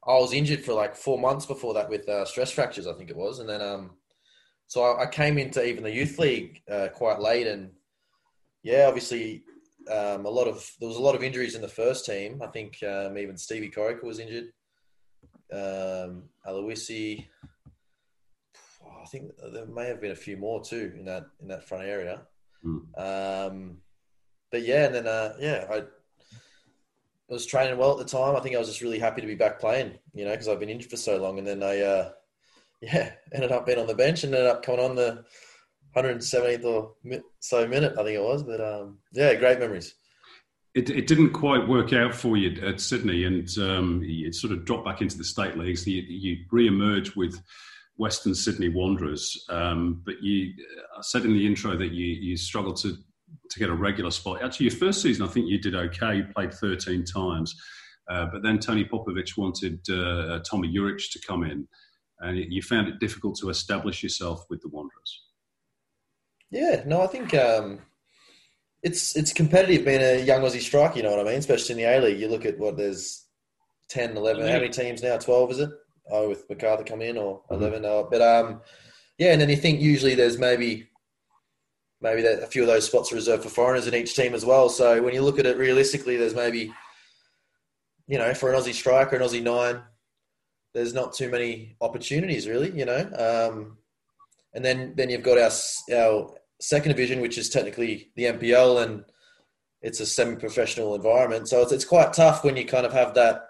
[0.07, 3.11] I was injured for like four months before that with uh, stress fractures, I think
[3.11, 3.93] it was, and then um,
[4.67, 7.71] so I, I came into even the youth league uh, quite late, and
[8.63, 9.45] yeah, obviously
[9.91, 12.41] um, a lot of there was a lot of injuries in the first team.
[12.43, 14.53] I think um, even Stevie Corica was injured.
[15.53, 17.27] Um, Aloisi,
[19.03, 21.85] I think there may have been a few more too in that in that front
[21.85, 22.23] area.
[22.65, 22.87] Mm.
[22.99, 23.79] Um,
[24.51, 25.83] but yeah, and then uh, yeah, I
[27.33, 28.37] was training well at the time.
[28.37, 30.61] I think I was just really happy to be back playing, you know, because I've
[30.61, 31.39] been injured for so long.
[31.39, 32.11] And then I, uh,
[32.83, 35.25] yeah, ended up being on the bench and ended up coming on the
[35.97, 36.93] 170th or
[37.41, 38.43] so minute, I think it was.
[38.43, 39.95] But um, yeah, great memories.
[40.75, 44.65] It, it didn't quite work out for you at Sydney, and um, you sort of
[44.65, 45.87] dropped back into the state leagues.
[45.87, 47.43] You, you re-emerged with
[47.97, 50.55] Western Sydney Wanderers, um, but you
[50.97, 52.97] I said in the intro that you you struggled to
[53.53, 54.43] to get a regular spot.
[54.43, 56.17] Actually, your first season, I think you did okay.
[56.17, 57.55] You played 13 times,
[58.11, 61.69] uh, but then Tony Popovic wanted uh, Tomi Juric to come in,
[62.21, 65.23] and you found it difficult to establish yourself with the Wanderers.
[66.51, 67.81] Yeah, no, I think um,
[68.83, 70.97] it's it's competitive being a young Aussie striker.
[70.97, 71.39] You know what I mean?
[71.39, 73.27] Especially in the A League, you look at what there's
[73.89, 75.17] 10, 11, how many teams now?
[75.19, 75.71] Twelve is it?
[76.11, 78.61] Oh, with MacArthur come in or 11 oh, but um,
[79.19, 80.89] yeah, and then you think usually there's maybe
[82.03, 84.45] maybe that a few of those spots are reserved for foreigners in each team as
[84.45, 84.69] well.
[84.69, 86.73] So when you look at it realistically, there's maybe
[88.09, 89.83] you know for an Aussie striker, an Aussie nine,
[90.75, 92.71] there's not too many opportunities really.
[92.77, 93.79] You know, um,
[94.53, 95.51] and then then you've got our
[95.97, 99.05] our second division, which is technically the NPL, and
[99.81, 101.49] it's a semi-professional environment.
[101.49, 103.47] So it's it's quite tough when you kind of have that.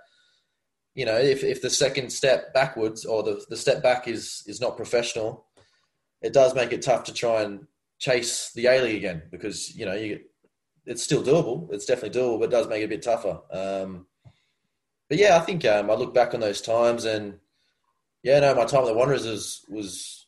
[0.95, 4.61] You know, if, if the second step backwards or the, the step back is is
[4.61, 5.47] not professional,
[6.21, 7.67] it does make it tough to try and
[8.03, 10.21] chase the A League again because you know you
[10.85, 11.73] it's still doable.
[11.73, 13.41] It's definitely doable, but it does make it a bit tougher.
[13.53, 14.07] Um,
[15.09, 17.39] but yeah, I think um, I look back on those times and
[18.25, 20.27] yeah, no, my time at the Wanderers was was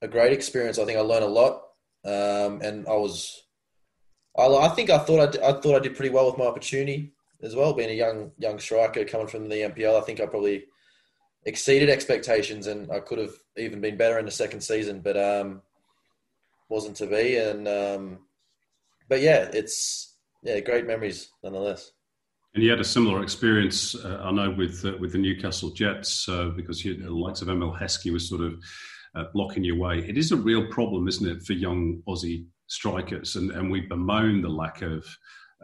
[0.00, 0.78] a great experience.
[0.78, 1.62] I think I learned a lot,
[2.04, 3.42] um, and I was
[4.38, 6.46] I, I think I thought I, did, I thought I did pretty well with my
[6.46, 7.12] opportunity
[7.42, 7.74] as well.
[7.74, 10.66] Being a young young striker coming from the NPL, I think I probably
[11.44, 15.00] exceeded expectations, and I could have even been better in the second season.
[15.00, 15.62] But um,
[16.68, 17.36] wasn't to be.
[17.36, 18.18] And um,
[19.08, 21.92] but yeah, it's yeah, great memories nonetheless.
[22.54, 26.28] And you had a similar experience, uh, I know, with uh, with the Newcastle Jets,
[26.28, 28.54] uh, because you, the likes of Emile Heskey was sort of
[29.14, 29.98] uh, blocking your way.
[29.98, 33.36] It is a real problem, isn't it, for young Aussie strikers?
[33.36, 35.04] And, and we bemoan the lack of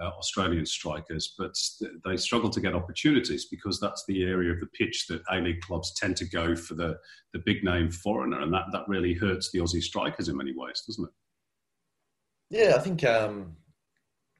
[0.00, 1.54] uh, Australian strikers, but
[2.04, 5.60] they struggle to get opportunities because that's the area of the pitch that A League
[5.60, 6.96] clubs tend to go for the,
[7.32, 10.82] the big name foreigner, and that, that really hurts the Aussie strikers in many ways,
[10.86, 11.10] doesn't it?
[12.50, 13.56] Yeah, I think, um,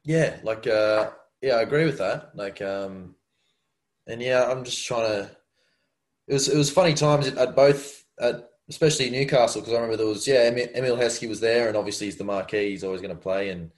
[0.03, 2.31] yeah, like, uh, yeah, I agree with that.
[2.35, 3.15] Like, um,
[4.07, 5.31] and yeah, I'm just trying to.
[6.27, 10.07] It was it was funny times at both at especially Newcastle because I remember there
[10.07, 13.21] was yeah Emile Heskey was there and obviously he's the marquee he's always going to
[13.21, 13.69] play and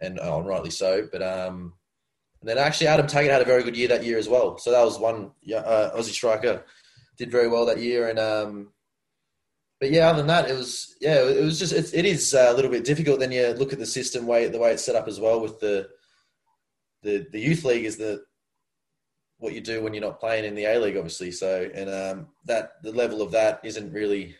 [0.00, 1.08] and oh, rightly so.
[1.10, 1.74] But um,
[2.40, 4.58] and then actually Adam Taggart had a very good year that year as well.
[4.58, 6.64] So that was one uh, Aussie striker
[7.16, 8.08] did very well that year.
[8.08, 8.72] And um,
[9.80, 12.52] but yeah, other than that, it was yeah, it was just it, it is a
[12.52, 13.20] little bit difficult.
[13.20, 15.60] Then you look at the system way the way it's set up as well with
[15.60, 15.88] the
[17.02, 18.22] the the youth league is the
[19.38, 21.30] what you do when you're not playing in the A League, obviously.
[21.30, 24.36] So and um, that the level of that isn't really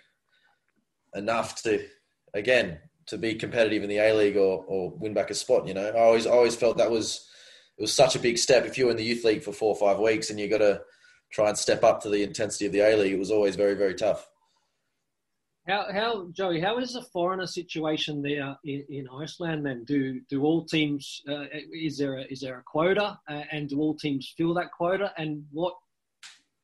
[1.14, 1.86] enough to
[2.32, 5.66] again to be competitive in the A League or, or win back a spot.
[5.66, 7.28] You know, I always always felt that was
[7.78, 8.64] it was such a big step.
[8.64, 10.58] If you were in the youth league for four or five weeks and you got
[10.58, 10.82] to
[11.32, 13.74] try and step up to the intensity of the A League, it was always very
[13.74, 14.28] very tough.
[15.66, 16.60] How, how Joey?
[16.60, 19.64] How is the foreigner situation there in, in Iceland?
[19.64, 21.22] Then do do all teams?
[21.26, 24.72] Uh, is there a, is there a quota, uh, and do all teams fill that
[24.76, 25.12] quota?
[25.16, 25.74] And what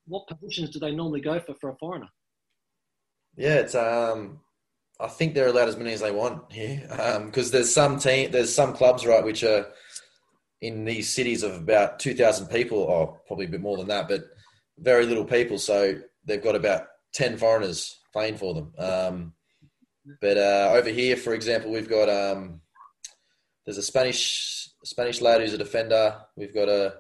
[0.07, 2.09] what positions do they normally go for for a foreigner?
[3.37, 4.41] Yeah, it's um,
[5.01, 6.83] I think they're allowed as many as they want here
[7.27, 9.67] because um, there's some team, there's some clubs right which are
[10.61, 14.09] in these cities of about two thousand people, or probably a bit more than that,
[14.09, 14.25] but
[14.79, 15.59] very little people.
[15.59, 18.73] So they've got about ten foreigners playing for them.
[18.79, 19.33] Um,
[20.21, 22.61] but uh, over here, for example, we've got um,
[23.65, 26.17] there's a Spanish Spanish lad who's a defender.
[26.37, 26.95] We've got a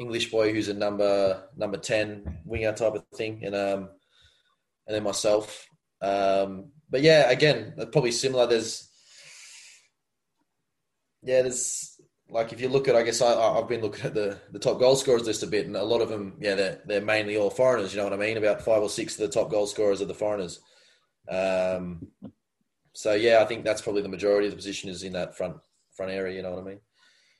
[0.00, 3.90] English boy who's a number number ten winger type of thing, and um,
[4.86, 5.68] and then myself.
[6.02, 8.46] Um, but yeah, again, probably similar.
[8.46, 8.88] There's
[11.22, 14.38] yeah, there's like if you look at, I guess I, I've been looking at the,
[14.50, 17.00] the top goal scorers list a bit, and a lot of them, yeah, they're they're
[17.00, 17.92] mainly all foreigners.
[17.92, 18.36] You know what I mean?
[18.36, 20.60] About five or six of the top goal scorers are the foreigners.
[21.28, 22.08] Um,
[22.92, 25.56] so yeah, I think that's probably the majority of the position is in that front
[25.92, 26.36] front area.
[26.36, 26.80] You know what I mean?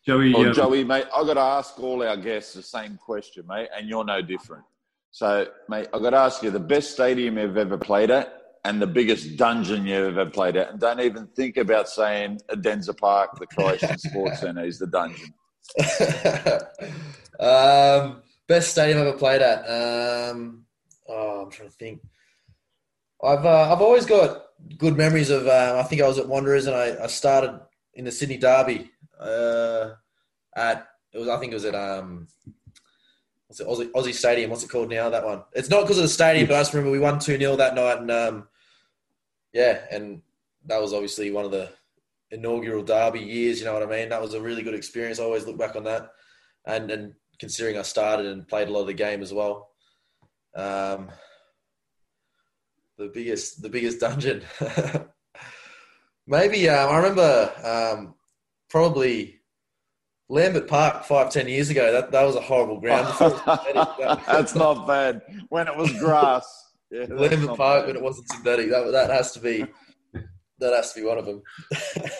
[0.07, 3.47] Joey, well, um, Joey, mate, I've got to ask all our guests the same question,
[3.47, 4.64] mate, and you're no different.
[5.11, 8.81] So, mate, I've got to ask you the best stadium you've ever played at and
[8.81, 10.71] the biggest dungeon you've ever played at.
[10.71, 15.35] And don't even think about saying Edensor Park, the Croatian Sports Centre, is the dungeon.
[17.41, 19.61] um, best stadium I've ever played at.
[19.69, 20.65] Um,
[21.09, 22.01] oh, I'm trying to think.
[23.23, 24.45] I've uh, I've always got
[24.79, 25.47] good memories of.
[25.47, 27.61] Uh, I think I was at Wanderers and I, I started
[27.95, 28.91] in the Sydney Derby.
[29.19, 29.91] Uh,
[30.57, 32.29] at it was I think it was at um
[33.47, 34.51] what's it Aussie, Aussie Stadium.
[34.51, 35.11] What's it called now?
[35.11, 35.43] That one.
[35.53, 37.75] It's not because of the stadium, but I just remember we won two 0 that
[37.75, 38.49] night and um
[39.55, 40.20] yeah, and
[40.66, 41.70] that was obviously one of the
[42.32, 43.61] inaugural derby years.
[43.61, 44.09] You know what I mean?
[44.11, 45.20] That was a really good experience.
[45.20, 46.11] I always look back on that,
[46.66, 49.70] and and considering I started and played a lot of the game as well.
[50.57, 51.11] Um,
[52.98, 54.42] the biggest the biggest dungeon.
[56.26, 58.14] Maybe um, I remember um,
[58.68, 59.40] probably
[60.28, 61.92] Lambert Park five ten years ago.
[61.92, 63.07] That that was a horrible ground.
[64.26, 65.22] that's not bad.
[65.48, 66.64] When it was grass.
[66.95, 67.86] Yeah, Lambert Park bad.
[67.88, 68.70] when it wasn't synthetic.
[68.70, 69.66] That that has to be
[70.61, 71.42] that has to be one of them.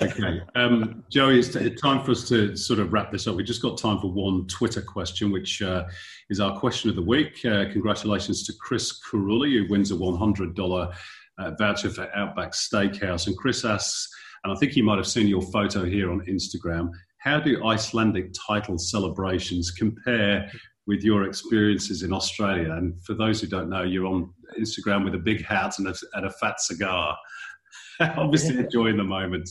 [0.03, 3.37] okay, um, Joey, it's time for us to sort of wrap this up.
[3.37, 5.85] We just got time for one Twitter question, which uh,
[6.29, 7.45] is our question of the week.
[7.45, 10.93] Uh, congratulations to Chris Curuli, who wins a one hundred dollar
[11.39, 13.29] uh, voucher for Outback Steakhouse.
[13.29, 14.09] And Chris asks,
[14.43, 16.91] and I think you might have seen your photo here on Instagram.
[17.19, 20.51] How do Icelandic title celebrations compare
[20.87, 22.73] with your experiences in Australia?
[22.73, 25.95] And for those who don't know, you're on Instagram with a big hat and a,
[26.15, 27.17] and a fat cigar,
[28.01, 29.49] obviously enjoying the moment.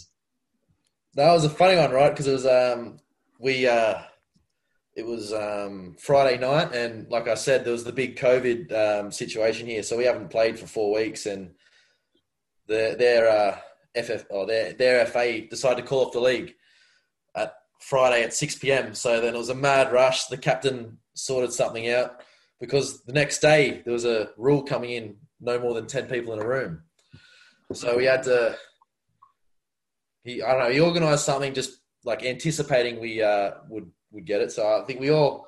[1.16, 2.10] That was a funny one, right?
[2.10, 3.00] Because it was um,
[3.40, 4.02] we uh,
[4.96, 9.12] it was um, Friday night, and like I said, there was the big COVID um,
[9.12, 11.52] situation here, so we haven't played for four weeks, and
[12.68, 13.58] their their uh,
[14.02, 16.54] FF or their their FA decided to call off the league
[17.36, 18.94] at Friday at six pm.
[18.94, 20.26] So then it was a mad rush.
[20.26, 22.22] The captain sorted something out
[22.64, 26.32] because the next day there was a rule coming in: no more than ten people
[26.32, 26.82] in a room.
[27.74, 28.56] So we had to.
[30.24, 30.70] He I don't know.
[30.70, 34.54] He organised something just like anticipating we uh, would would get it.
[34.54, 35.46] So I think we all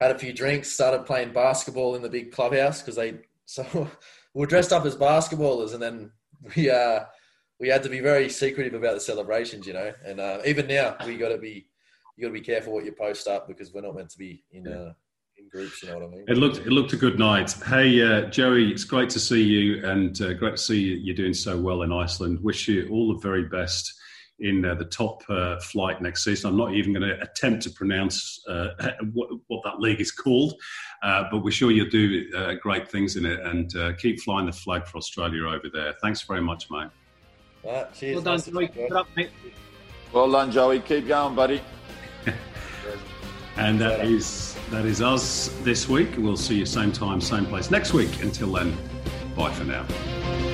[0.00, 3.14] had a few drinks, started playing basketball in the big clubhouse because they
[3.46, 3.66] so
[4.34, 6.12] we were dressed up as basketballers, and then
[6.54, 7.00] we uh,
[7.58, 9.92] we had to be very secretive about the celebrations, you know.
[10.04, 11.66] And uh, even now, we got to be
[12.16, 14.44] you got to be careful what you post up because we're not meant to be
[14.52, 14.92] in uh,
[15.38, 15.82] in groups.
[15.82, 16.24] You know what I mean?
[16.28, 17.52] It looked it looked a good night.
[17.66, 20.96] Hey, uh, Joey, it's great to see you, and uh, great to see you.
[20.96, 22.42] You're doing so well in Iceland.
[22.42, 23.92] Wish you all the very best
[24.40, 26.50] in uh, the top uh, flight next season.
[26.50, 28.70] I'm not even going to attempt to pronounce uh,
[29.12, 30.54] what, what, that league is called,
[31.02, 34.46] uh, but we're sure you'll do uh, great things in it and uh, keep flying
[34.46, 35.94] the flag for Australia over there.
[36.02, 36.88] Thanks very much, mate.
[37.64, 38.16] Right, cheers.
[38.16, 38.90] Well done, Joey.
[38.90, 39.30] Up, mate.
[40.12, 40.80] Well done, Joey.
[40.80, 41.62] Keep going, buddy.
[43.56, 46.10] and that is that is us this week.
[46.16, 48.22] We'll see you same time, same place next week.
[48.22, 48.76] Until then,
[49.36, 50.53] bye for now.